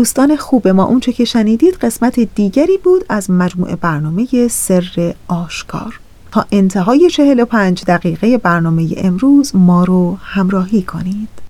دوستان 0.01 0.37
خوب 0.37 0.69
ما 0.69 0.85
اونچه 0.85 1.13
که 1.13 1.25
شنیدید 1.25 1.75
قسمت 1.75 2.21
دیگری 2.21 2.79
بود 2.79 3.05
از 3.09 3.31
مجموعه 3.31 3.77
برنامه 3.77 4.49
سر 4.49 5.15
آشکار. 5.29 6.01
تا 6.31 6.47
انتهای 6.53 7.11
45 7.11 7.85
دقیقه 7.85 8.39
برنامه 8.39 8.95
امروز 8.97 9.57
ما 9.57 9.85
رو 9.85 10.19
همراهی 10.21 10.83
کنید. 10.83 11.50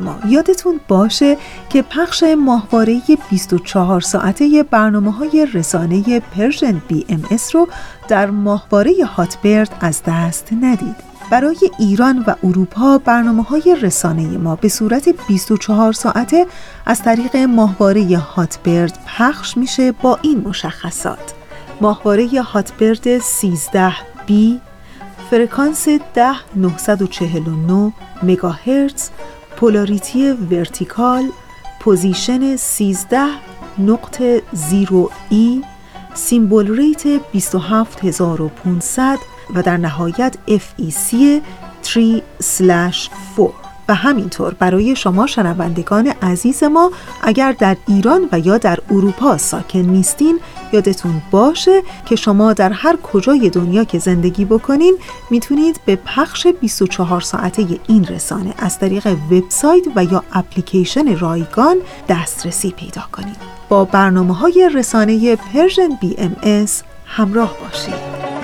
ما. 0.00 0.18
یادتون 0.28 0.80
باشه 0.88 1.36
که 1.70 1.82
پخش 1.82 2.22
ماهواره 2.22 3.00
24 3.30 4.00
ساعته 4.00 4.62
برنامه 4.70 5.12
های 5.12 5.46
رسانه 5.54 6.20
Persian 6.20 6.82
BMS 6.88 7.54
رو 7.54 7.68
در 8.08 8.30
ماهواره 8.30 8.92
Hotbird 9.04 9.76
از 9.80 10.02
دست 10.06 10.48
ندید. 10.62 11.14
برای 11.30 11.70
ایران 11.78 12.24
و 12.26 12.34
اروپا 12.44 12.98
برنامه 12.98 13.42
های 13.42 13.76
رسانه 13.82 14.38
ما 14.38 14.56
به 14.56 14.68
صورت 14.68 15.08
24 15.28 15.92
ساعته 15.92 16.46
از 16.86 17.02
طریق 17.02 17.36
ماهواره 17.36 18.18
Hotbird 18.18 18.98
پخش 19.06 19.56
میشه 19.56 19.92
با 19.92 20.18
این 20.22 20.40
مشخصات. 20.48 21.34
ماهواره 21.80 22.42
Hotbird 22.42 23.18
13B 23.18 24.60
فرکانس 25.30 25.88
10949 26.14 27.92
مگاهرتز 28.22 29.10
polarity 29.56 30.30
vertical 30.30 31.24
position 31.80 32.56
13 32.56 33.18
نقطه 33.78 34.42
0 34.54 35.10
E 35.28 35.62
symbol 36.14 36.76
rate 36.76 37.06
27500 37.32 39.18
و 39.54 39.62
در 39.62 39.76
نهایت 39.76 40.36
FEC 40.48 41.16
3 41.82 42.22
4 43.36 43.52
و 43.88 43.94
همینطور 43.94 44.54
برای 44.54 44.96
شما 44.96 45.26
شنوندگان 45.26 46.06
عزیز 46.22 46.62
ما 46.64 46.90
اگر 47.22 47.52
در 47.52 47.76
ایران 47.88 48.28
و 48.32 48.38
یا 48.38 48.58
در 48.58 48.78
اروپا 48.90 49.38
ساکن 49.38 49.78
نیستین 49.78 50.40
یادتون 50.74 51.22
باشه 51.30 51.82
که 52.06 52.16
شما 52.16 52.52
در 52.52 52.72
هر 52.72 52.96
کجای 52.96 53.50
دنیا 53.50 53.84
که 53.84 53.98
زندگی 53.98 54.44
بکنین 54.44 54.98
می‌تونید 55.30 55.80
به 55.86 55.96
پخش 55.96 56.46
24 56.46 57.20
ساعته 57.20 57.66
این 57.88 58.04
رسانه 58.04 58.54
از 58.58 58.78
طریق 58.78 59.06
وبسایت 59.30 59.84
و 59.96 60.04
یا 60.04 60.24
اپلیکیشن 60.32 61.18
رایگان 61.18 61.76
دسترسی 62.08 62.70
پیدا 62.70 63.02
کنید. 63.12 63.36
با 63.68 63.84
برنامه 63.84 64.34
های 64.34 64.70
رسانه 64.74 65.36
Persian 65.36 65.88
BMS 66.00 66.66
همراه 67.06 67.56
باشید. 67.62 68.43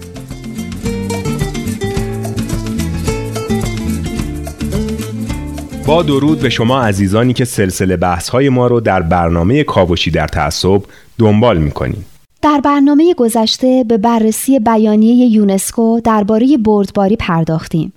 با 5.91 6.03
درود 6.03 6.39
به 6.39 6.49
شما 6.49 6.81
عزیزانی 6.81 7.33
که 7.33 7.45
سلسله 7.45 7.97
بحث 7.97 8.29
های 8.29 8.49
ما 8.49 8.67
رو 8.67 8.79
در 8.79 9.01
برنامه 9.01 9.63
کاوشی 9.63 10.11
در 10.11 10.27
تعصب 10.27 10.81
دنبال 11.19 11.57
می‌کنید. 11.57 12.05
در 12.41 12.61
برنامه 12.63 13.13
گذشته 13.13 13.85
به 13.87 13.97
بررسی 13.97 14.59
بیانیه 14.59 15.25
یونسکو 15.25 15.99
درباره 16.03 16.57
بردباری 16.57 17.15
پرداختیم 17.15 17.93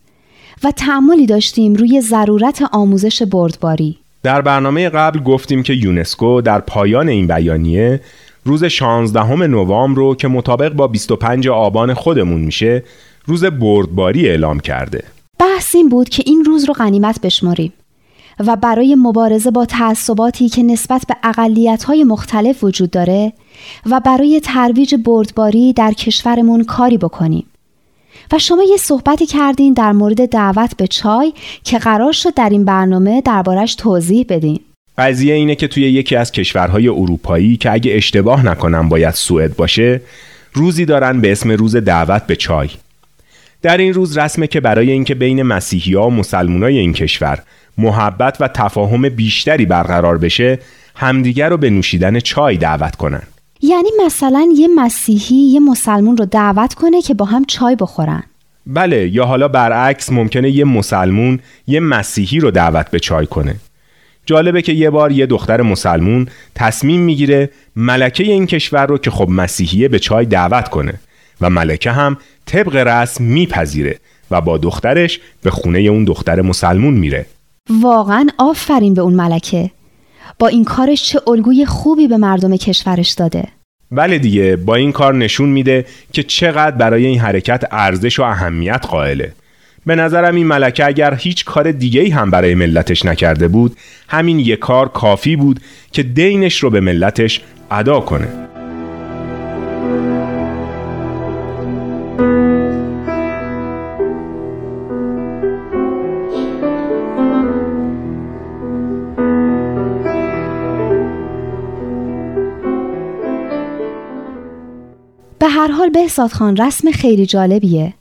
و 0.65 0.71
تعملی 0.71 1.27
داشتیم 1.27 1.75
روی 1.75 2.01
ضرورت 2.01 2.63
آموزش 2.73 3.23
بردباری. 3.23 3.99
در 4.23 4.41
برنامه 4.41 4.89
قبل 4.89 5.19
گفتیم 5.19 5.63
که 5.63 5.73
یونسکو 5.73 6.41
در 6.41 6.61
پایان 6.61 7.09
این 7.09 7.27
بیانیه 7.27 8.01
روز 8.45 8.65
16 8.65 9.47
نوامبر 9.47 9.97
رو 9.97 10.15
که 10.15 10.29
مطابق 10.29 10.73
با 10.73 10.87
25 10.87 11.49
آبان 11.49 11.95
خودمون 11.95 12.41
میشه 12.41 12.83
روز 13.27 13.45
بردباری 13.45 14.29
اعلام 14.29 14.61
کرده. 14.61 15.05
بحث 15.39 15.75
این 15.75 15.89
بود 15.89 16.09
که 16.09 16.23
این 16.27 16.45
روز 16.45 16.65
رو 16.65 16.75
غنیمت 16.75 17.21
بشماریم 17.21 17.73
و 18.39 18.57
برای 18.57 18.95
مبارزه 18.95 19.51
با 19.51 19.65
تعصباتی 19.65 20.49
که 20.49 20.63
نسبت 20.63 21.05
به 21.09 21.17
اقلیت‌های 21.23 22.05
مختلف 22.05 22.65
وجود 22.65 22.91
داره 22.91 23.33
و 23.87 24.01
برای 24.01 24.41
ترویج 24.45 24.95
بردباری 24.95 25.73
در 25.73 25.93
کشورمون 25.93 26.65
کاری 26.65 26.99
بکنیم. 26.99 27.47
و 28.33 28.39
شما 28.39 28.63
یه 28.63 28.77
صحبتی 28.77 29.27
کردین 29.27 29.73
در 29.73 29.93
مورد 29.93 30.29
دعوت 30.29 30.77
به 30.77 30.87
چای 30.87 31.33
که 31.65 31.79
قرار 31.79 32.13
شد 32.13 32.35
در 32.35 32.49
این 32.49 32.65
برنامه 32.65 33.21
دربارش 33.21 33.75
توضیح 33.75 34.27
بدین. 34.29 34.61
قضیه 34.99 35.35
اینه 35.35 35.55
که 35.55 35.69
توی 35.69 35.83
یکی 35.83 36.17
از 36.17 36.33
کشورهای 36.33 36.89
اروپایی 36.89 37.57
که 37.57 37.73
اگه 37.73 37.95
اشتباه 37.95 38.47
نکنم 38.47 38.89
باید 38.89 39.15
سوئد 39.15 39.57
باشه 39.57 40.01
روزی 40.53 40.85
دارن 40.85 41.21
به 41.21 41.33
اسم 41.33 41.51
روز 41.51 41.77
دعوت 41.77 42.27
به 42.27 42.37
چای 42.37 42.69
در 43.63 43.77
این 43.77 43.95
روز 43.95 44.19
رسمه 44.19 44.47
که 44.47 44.61
برای 44.61 44.91
اینکه 44.91 45.15
بین 45.15 45.43
مسیحی 45.43 45.95
ها 45.95 46.07
و 46.07 46.11
مسلمونای 46.11 46.79
این 46.79 46.93
کشور 46.93 47.43
محبت 47.79 48.37
و 48.41 48.49
تفاهم 48.49 49.09
بیشتری 49.09 49.67
برقرار 49.67 50.19
بشه 50.19 50.59
همدیگر 50.95 51.49
رو 51.49 51.57
به 51.57 51.71
نوشیدن 51.71 52.21
چای 52.21 52.57
دعوت 52.57 52.97
کنن. 52.97 53.23
یعنی 53.63 53.89
مثلا 54.07 54.49
یه 54.57 54.69
مسیحی 54.77 55.37
یه 55.37 55.61
مسلمون 55.61 56.17
رو 56.17 56.25
دعوت 56.25 56.75
کنه 56.75 57.03
که 57.03 57.15
با 57.15 57.25
هم 57.25 57.45
چای 57.45 57.77
بخورن. 57.77 58.23
بله 58.67 59.09
یا 59.09 59.25
حالا 59.25 59.49
برعکس 59.49 60.13
ممکنه 60.13 60.51
یه 60.51 60.65
مسلمون 60.65 61.41
یه 61.67 61.81
مسیحی 61.81 62.41
رو 62.41 62.51
دعوت 62.51 62.91
به 62.91 62.99
چای 62.99 63.27
کنه. 63.27 63.57
جالبه 64.27 64.63
که 64.63 64.73
یه 64.73 64.91
بار 64.91 65.13
یه 65.13 65.27
دختر 65.27 65.63
مسلمون 65.63 66.29
تصمیم 66.55 67.01
می‌گیره 67.01 67.51
ملکه 67.77 68.25
این 68.25 68.47
کشور 68.47 68.87
رو 68.87 68.99
که 68.99 69.11
خب 69.11 69.29
مسیحیه 69.29 69.89
به 69.89 69.99
چای 69.99 70.27
دعوت 70.27 70.69
کنه 70.69 70.95
و 71.41 71.51
ملکه 71.51 71.91
هم 71.91 72.17
طبق 72.47 72.77
رسم 72.77 73.25
میپذیره 73.25 73.99
و 74.31 74.41
با 74.41 74.59
دخترش 74.59 75.21
به 75.43 75.51
خونه 75.51 75.79
اون 75.79 76.05
دختر 76.05 76.43
مسلمون 76.43 76.95
میره. 76.95 77.27
واقعا 77.71 78.27
آفرین 78.39 78.95
به 78.95 79.01
اون 79.01 79.15
ملکه. 79.15 79.71
با 80.39 80.49
این 80.49 80.65
کارش 80.65 81.03
چه 81.03 81.21
الگوی 81.27 81.67
خوبی 81.67 82.09
به 82.09 82.17
مردم 82.17 82.57
کشورش 82.57 83.11
داده. 83.11 83.49
بله 83.91 84.19
دیگه 84.19 84.57
با 84.57 84.75
این 84.75 84.93
کار 84.93 85.15
نشون 85.15 85.49
میده 85.49 85.87
که 86.13 86.23
چقدر 86.23 86.77
برای 86.77 87.07
این 87.07 87.21
حرکت 87.21 87.65
ارزش 87.71 88.19
و 88.19 88.23
اهمیت 88.23 88.87
قائله. 88.87 89.33
به 89.87 89.95
نظرم 89.95 90.35
این 90.35 90.47
ملکه 90.47 90.87
اگر 90.87 91.15
هیچ 91.15 91.45
کار 91.45 91.73
دیگه 91.73 92.01
ای 92.01 92.11
هم 92.11 92.31
برای 92.31 92.55
ملتش 92.55 93.05
نکرده 93.05 93.49
بود 93.49 93.77
همین 94.09 94.39
یک 94.39 94.59
کار 94.59 94.89
کافی 94.89 95.37
بود 95.37 95.61
که 95.93 96.03
دینش 96.03 96.59
رو 96.63 96.71
به 96.71 96.81
ملتش 96.81 97.41
ادا 97.71 98.01
کنه. 98.01 98.44
حال 115.85 115.93
بهزاد 115.93 116.33
خان 116.33 116.57
رسم 116.57 116.91
خیلی 116.91 117.27
جالبیه. 117.27 117.95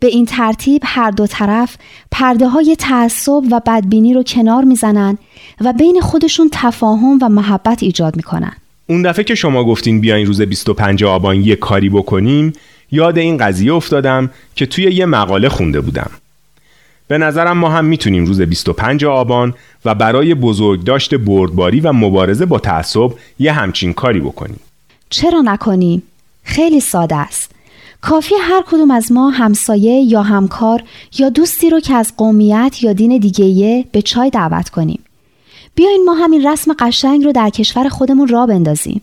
به 0.00 0.06
این 0.06 0.26
ترتیب 0.26 0.82
هر 0.84 1.10
دو 1.10 1.26
طرف 1.26 1.76
پرده 2.10 2.48
های 2.48 2.76
تعصب 2.78 3.42
و 3.50 3.60
بدبینی 3.66 4.14
رو 4.14 4.22
کنار 4.22 4.64
می‌زنن 4.64 5.18
و 5.60 5.72
بین 5.72 6.00
خودشون 6.00 6.48
تفاهم 6.52 7.18
و 7.22 7.28
محبت 7.28 7.82
ایجاد 7.82 8.16
می‌کنن. 8.16 8.52
اون 8.86 9.02
دفعه 9.02 9.24
که 9.24 9.34
شما 9.34 9.64
گفتین 9.64 10.00
بیاین 10.00 10.26
روز 10.26 10.40
25 10.40 11.04
آبان 11.04 11.44
یه 11.44 11.56
کاری 11.56 11.88
بکنیم 11.88 12.52
یاد 12.92 13.18
این 13.18 13.36
قضیه 13.36 13.74
افتادم 13.74 14.30
که 14.54 14.66
توی 14.66 14.84
یه 14.84 15.06
مقاله 15.06 15.48
خونده 15.48 15.80
بودم. 15.80 16.10
به 17.08 17.18
نظرم 17.18 17.58
ما 17.58 17.68
هم 17.68 17.84
می‌تونیم 17.84 18.24
روز 18.24 18.40
25 18.40 19.04
آبان 19.04 19.54
و 19.84 19.94
برای 19.94 20.34
بزرگداشت 20.34 21.14
بردباری 21.14 21.80
و 21.80 21.92
مبارزه 21.92 22.46
با 22.46 22.58
تعصب 22.58 23.10
یه 23.38 23.52
همچین 23.52 23.92
کاری 23.92 24.20
بکنیم. 24.20 24.60
چرا 25.10 25.40
نکنیم؟ 25.40 26.02
خیلی 26.46 26.80
ساده 26.80 27.16
است 27.16 27.50
کافی 28.00 28.34
هر 28.40 28.62
کدوم 28.66 28.90
از 28.90 29.12
ما 29.12 29.30
همسایه 29.30 29.92
یا 29.92 30.22
همکار 30.22 30.82
یا 31.18 31.28
دوستی 31.28 31.70
رو 31.70 31.80
که 31.80 31.94
از 31.94 32.12
قومیت 32.16 32.82
یا 32.82 32.92
دین 32.92 33.18
دیگهیه 33.18 33.84
به 33.92 34.02
چای 34.02 34.30
دعوت 34.30 34.68
کنیم. 34.68 34.98
بیاین 35.74 36.04
ما 36.04 36.14
همین 36.14 36.46
رسم 36.46 36.74
قشنگ 36.78 37.24
رو 37.24 37.32
در 37.32 37.50
کشور 37.50 37.88
خودمون 37.88 38.28
را 38.28 38.46
بندازیم. 38.46 39.02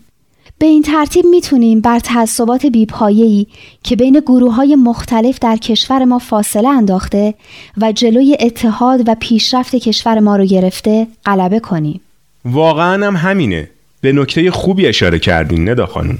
به 0.58 0.66
این 0.66 0.82
ترتیب 0.82 1.24
می‌تونیم 1.26 1.80
بر 1.80 1.98
تعصبات 1.98 2.66
بیپایه‌ای 2.66 3.46
که 3.82 3.96
بین 3.96 4.20
گروه 4.20 4.54
های 4.54 4.74
مختلف 4.76 5.38
در 5.38 5.56
کشور 5.56 6.04
ما 6.04 6.18
فاصله 6.18 6.68
انداخته 6.68 7.34
و 7.80 7.92
جلوی 7.92 8.36
اتحاد 8.40 9.08
و 9.08 9.14
پیشرفت 9.20 9.74
کشور 9.74 10.20
ما 10.20 10.36
رو 10.36 10.44
گرفته 10.44 11.06
غلبه 11.26 11.60
کنیم. 11.60 12.00
واقعا 12.44 13.06
هم 13.06 13.16
همینه. 13.16 13.70
به 14.00 14.12
نکته 14.12 14.50
خوبی 14.50 14.86
اشاره 14.86 15.18
کردین 15.18 15.68
ندا 15.68 15.86
خانم. 15.86 16.18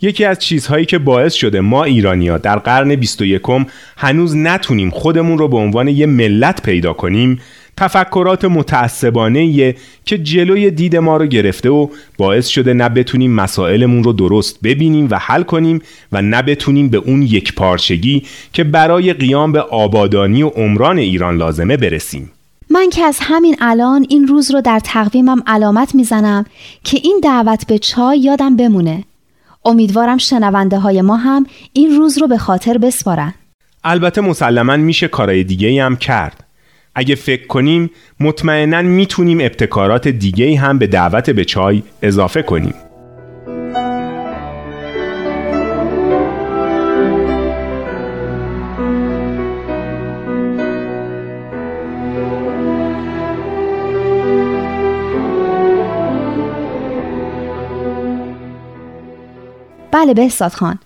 یکی 0.00 0.24
از 0.24 0.38
چیزهایی 0.38 0.86
که 0.86 0.98
باعث 0.98 1.34
شده 1.34 1.60
ما 1.60 1.84
ایرانیا 1.84 2.38
در 2.38 2.58
قرن 2.58 2.96
21 2.96 3.42
هنوز 3.96 4.36
نتونیم 4.36 4.90
خودمون 4.90 5.38
رو 5.38 5.48
به 5.48 5.56
عنوان 5.56 5.88
یه 5.88 6.06
ملت 6.06 6.62
پیدا 6.62 6.92
کنیم 6.92 7.40
تفکرات 7.76 8.44
متعصبانه 8.44 9.74
که 10.04 10.18
جلوی 10.18 10.70
دید 10.70 10.96
ما 10.96 11.16
رو 11.16 11.26
گرفته 11.26 11.70
و 11.70 11.88
باعث 12.18 12.46
شده 12.46 12.74
نه 12.74 12.88
بتونیم 12.88 13.32
مسائلمون 13.32 14.04
رو 14.04 14.12
درست 14.12 14.58
ببینیم 14.62 15.08
و 15.10 15.18
حل 15.18 15.42
کنیم 15.42 15.82
و 16.12 16.22
نه 16.22 16.42
بتونیم 16.42 16.88
به 16.88 16.96
اون 16.96 17.22
یک 17.22 17.54
پارچگی 17.54 18.22
که 18.52 18.64
برای 18.64 19.12
قیام 19.12 19.52
به 19.52 19.60
آبادانی 19.60 20.42
و 20.42 20.48
عمران 20.48 20.98
ایران 20.98 21.36
لازمه 21.36 21.76
برسیم. 21.76 22.32
من 22.70 22.90
که 22.90 23.02
از 23.02 23.18
همین 23.20 23.56
الان 23.60 24.06
این 24.08 24.26
روز 24.26 24.50
رو 24.50 24.60
در 24.60 24.80
تقویمم 24.84 25.42
علامت 25.46 25.94
می‌زنم 25.94 26.44
که 26.84 26.98
این 27.02 27.20
دعوت 27.22 27.66
به 27.66 27.78
چای 27.78 28.18
یادم 28.18 28.56
بمونه. 28.56 29.04
امیدوارم 29.68 30.18
شنونده 30.18 30.78
های 30.78 31.02
ما 31.02 31.16
هم 31.16 31.46
این 31.72 31.96
روز 31.96 32.18
رو 32.18 32.26
به 32.26 32.38
خاطر 32.38 32.78
بسپارن. 32.78 33.34
البته 33.84 34.20
مسلما 34.20 34.76
میشه 34.76 35.08
کارای 35.08 35.44
دیگه 35.44 35.84
هم 35.84 35.96
کرد. 35.96 36.44
اگه 36.94 37.14
فکر 37.14 37.46
کنیم 37.46 37.90
مطمئنا 38.20 38.82
می‌تونیم 38.82 39.40
ابتکارات 39.40 40.08
دیگه 40.08 40.58
هم 40.58 40.78
به 40.78 40.86
دعوت 40.86 41.30
به 41.30 41.44
چای 41.44 41.82
اضافه 42.02 42.42
کنیم. 42.42 42.74
بله 59.98 60.14
بهزاد 60.14 60.52
خان. 60.52 60.78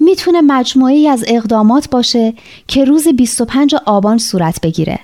می‌تونه 0.00 0.40
مجموعی 0.40 1.08
از 1.08 1.24
اقدامات 1.28 1.90
باشه 1.90 2.34
که 2.68 2.84
روز 2.84 3.08
25 3.08 3.74
آبان 3.86 4.18
صورت 4.18 4.60
بگیره. 4.60 4.98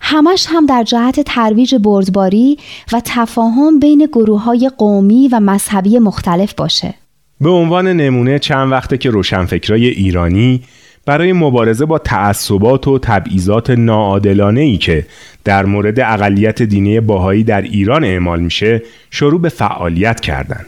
همش 0.00 0.46
هم 0.48 0.66
در 0.66 0.82
جهت 0.82 1.20
ترویج 1.20 1.74
بردباری 1.74 2.58
و 2.92 3.02
تفاهم 3.04 3.80
بین 3.80 4.06
گروه 4.12 4.42
های 4.42 4.70
قومی 4.78 5.28
و 5.28 5.40
مذهبی 5.40 5.98
مختلف 5.98 6.54
باشه. 6.54 6.94
به 7.40 7.50
عنوان 7.50 7.88
نمونه 7.88 8.38
چند 8.38 8.72
وقته 8.72 8.98
که 8.98 9.10
روشنفکرای 9.10 9.86
ایرانی 9.86 10.62
برای 11.06 11.32
مبارزه 11.32 11.84
با 11.84 11.98
تعصبات 11.98 12.88
و 12.88 12.98
تبعیضات 12.98 13.70
ناعادلانه 13.70 14.60
ای 14.60 14.76
که 14.76 15.06
در 15.44 15.66
مورد 15.66 16.00
اقلیت 16.00 16.62
دینی 16.62 17.00
باهایی 17.00 17.44
در 17.44 17.62
ایران 17.62 18.04
اعمال 18.04 18.40
میشه 18.40 18.82
شروع 19.10 19.40
به 19.40 19.48
فعالیت 19.48 20.20
کردند. 20.20 20.66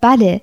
بله 0.00 0.40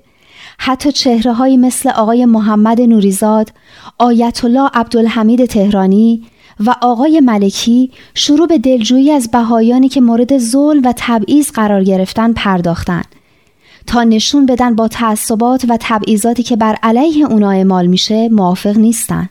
حتی 0.58 0.92
چهره 0.92 1.32
هایی 1.32 1.56
مثل 1.56 1.90
آقای 1.90 2.24
محمد 2.24 2.80
نوریزاد، 2.80 3.52
آیت 3.98 4.44
الله 4.44 4.70
عبدالحمید 4.74 5.44
تهرانی 5.44 6.22
و 6.60 6.74
آقای 6.82 7.20
ملکی 7.20 7.90
شروع 8.14 8.46
به 8.46 8.58
دلجویی 8.58 9.10
از 9.10 9.30
بهایانی 9.30 9.88
که 9.88 10.00
مورد 10.00 10.38
ظلم 10.38 10.82
و 10.84 10.92
تبعیض 10.96 11.50
قرار 11.50 11.84
گرفتن 11.84 12.32
پرداختن 12.32 13.02
تا 13.86 14.02
نشون 14.02 14.46
بدن 14.46 14.74
با 14.74 14.88
تعصبات 14.88 15.64
و 15.68 15.78
تبعیضاتی 15.80 16.42
که 16.42 16.56
بر 16.56 16.76
علیه 16.82 17.26
اونا 17.26 17.50
اعمال 17.50 17.86
میشه 17.86 18.28
موافق 18.28 18.76
نیستن. 18.76 19.28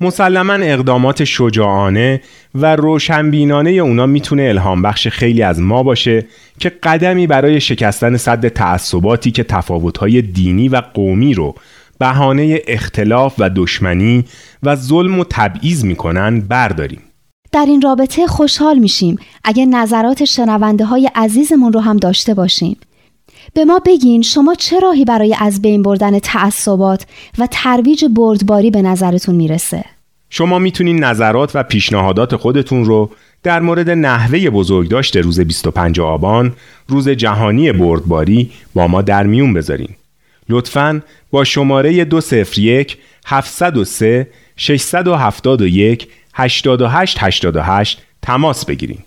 مسلما 0.00 0.52
اقدامات 0.52 1.24
شجاعانه 1.24 2.20
و 2.54 2.76
روشنبینانه 2.76 3.70
اونا 3.70 4.06
می‌تونه 4.06 4.42
الهام 4.42 4.82
بخش 4.82 5.08
خیلی 5.08 5.42
از 5.42 5.60
ما 5.60 5.82
باشه 5.82 6.26
که 6.58 6.68
قدمی 6.68 7.26
برای 7.26 7.60
شکستن 7.60 8.16
صد 8.16 8.48
تعصباتی 8.48 9.30
که 9.30 9.44
تفاوتهای 9.44 10.22
دینی 10.22 10.68
و 10.68 10.82
قومی 10.94 11.34
رو 11.34 11.54
بهانه 11.98 12.60
اختلاف 12.66 13.34
و 13.38 13.50
دشمنی 13.50 14.24
و 14.62 14.76
ظلم 14.76 15.20
و 15.20 15.24
تبعیض 15.30 15.84
می‌کنن 15.84 16.40
برداریم. 16.40 17.00
در 17.52 17.64
این 17.68 17.82
رابطه 17.82 18.26
خوشحال 18.26 18.78
میشیم 18.78 19.16
اگه 19.44 19.66
نظرات 19.66 20.24
شنونده 20.24 20.84
های 20.84 21.10
عزیزمون 21.14 21.72
رو 21.72 21.80
هم 21.80 21.96
داشته 21.96 22.34
باشیم. 22.34 22.76
به 23.54 23.64
ما 23.64 23.80
بگین 23.86 24.22
شما 24.22 24.54
چه 24.54 24.80
راهی 24.80 25.04
برای 25.04 25.36
از 25.40 25.62
بین 25.62 25.82
بردن 25.82 26.18
تعصبات 26.18 27.06
و 27.38 27.48
ترویج 27.50 28.04
بردباری 28.04 28.70
به 28.70 28.82
نظرتون 28.82 29.34
می‌رسه؟ 29.34 29.84
شما 30.30 30.58
می‌تونین 30.58 31.04
نظرات 31.04 31.50
و 31.56 31.62
پیشنهادات 31.62 32.36
خودتون 32.36 32.84
رو 32.84 33.10
در 33.42 33.60
مورد 33.60 33.90
نحوه 33.90 34.50
بزرگداشت 34.50 35.16
روز 35.16 35.40
25 35.40 36.00
آبان 36.00 36.52
روز 36.88 37.08
جهانی 37.08 37.72
بردباری 37.72 38.50
با 38.74 38.86
ما 38.86 39.02
در 39.02 39.26
میون 39.26 39.54
بذارین. 39.54 39.90
لطفاً 40.48 41.02
با 41.30 41.44
شماره 41.44 42.04
201 42.04 42.98
703 43.26 44.28
671 44.56 46.08
8888 46.34 48.02
تماس 48.22 48.64
بگیرین. 48.64 48.98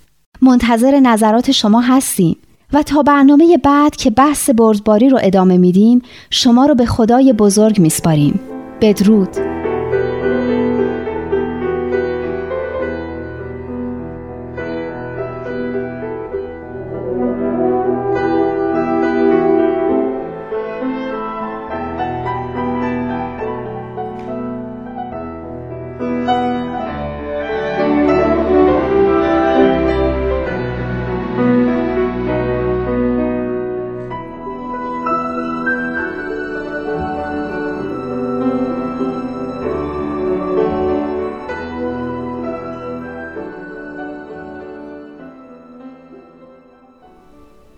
منتظر 0.42 1.00
نظرات 1.00 1.52
شما 1.52 1.82
هستیم. 1.82 2.38
و 2.74 2.84
تا 2.84 3.03
برنامه 3.03 3.57
بعد 3.57 3.95
که 3.95 4.09
بحث 4.09 4.49
بردباری 4.49 5.09
رو 5.09 5.20
ادامه 5.22 5.57
میدیم 5.57 6.01
شما 6.30 6.65
رو 6.65 6.76
به 6.76 6.86
خدای 6.86 7.34
بزرگ 7.34 7.80
میسپاریم. 7.80 8.39
بدرود. 8.82 9.30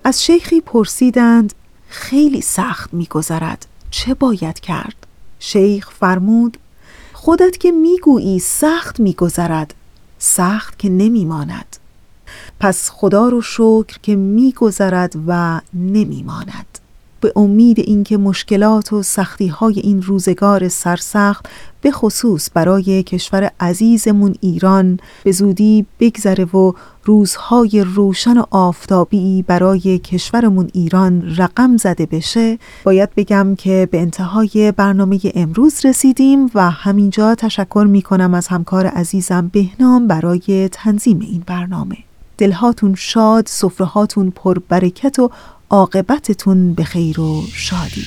از 0.09 0.23
شیخی 0.23 0.61
پرسیدند 0.61 1.53
خیلی 1.87 2.41
سخت 2.41 2.93
میگذرد 2.93 3.65
چه 3.91 4.13
باید 4.13 4.59
کرد؟ 4.59 5.07
شیخ 5.39 5.89
فرمود 5.89 6.57
خودت 7.13 7.57
که 7.57 7.71
می‌گویی 7.71 8.39
سخت 8.39 8.99
میگذرد 8.99 9.73
سخت 10.19 10.79
که 10.79 10.89
نمیماند 10.89 11.77
پس 12.59 12.89
خدا 12.89 13.29
رو 13.29 13.41
شکر 13.41 13.99
که 14.01 14.15
میگذرد 14.15 15.13
و 15.27 15.61
نمیماند. 15.73 16.78
به 17.21 17.33
امید 17.35 17.79
اینکه 17.79 18.17
مشکلات 18.17 18.93
و 18.93 19.03
سختی 19.03 19.47
های 19.47 19.79
این 19.79 20.01
روزگار 20.01 20.67
سرسخت 20.67 21.45
به 21.81 21.91
خصوص 21.91 22.49
برای 22.53 23.03
کشور 23.03 23.51
عزیزمون 23.59 24.35
ایران 24.41 24.99
به 25.23 25.31
زودی 25.31 25.85
بگذره 25.99 26.45
و 26.45 26.73
روزهای 27.03 27.83
روشن 27.95 28.37
و 28.37 28.43
آفتابی 28.51 29.41
برای 29.47 29.99
کشورمون 29.99 30.69
ایران 30.73 31.35
رقم 31.37 31.77
زده 31.77 32.05
بشه. 32.05 32.59
باید 32.83 33.09
بگم 33.15 33.55
که 33.55 33.87
به 33.91 34.01
انتهای 34.01 34.71
برنامه 34.71 35.19
امروز 35.35 35.85
رسیدیم 35.85 36.51
و 36.55 36.71
همینجا 36.71 37.35
تشکر 37.35 37.85
می 37.89 38.01
کنم 38.01 38.33
از 38.33 38.47
همکار 38.47 38.85
عزیزم 38.85 39.47
بهنام 39.47 40.07
برای 40.07 40.69
تنظیم 40.71 41.19
این 41.19 41.43
برنامه. 41.47 41.97
دلهاتون 42.37 42.95
شاد، 42.95 43.45
سفرهاتون 43.47 44.31
پر 44.31 44.59
برکت 44.69 45.19
و 45.19 45.31
عاقبتتون 45.71 46.73
به 46.73 46.83
خیر 46.83 47.19
و 47.19 47.43
شادی. 47.53 48.05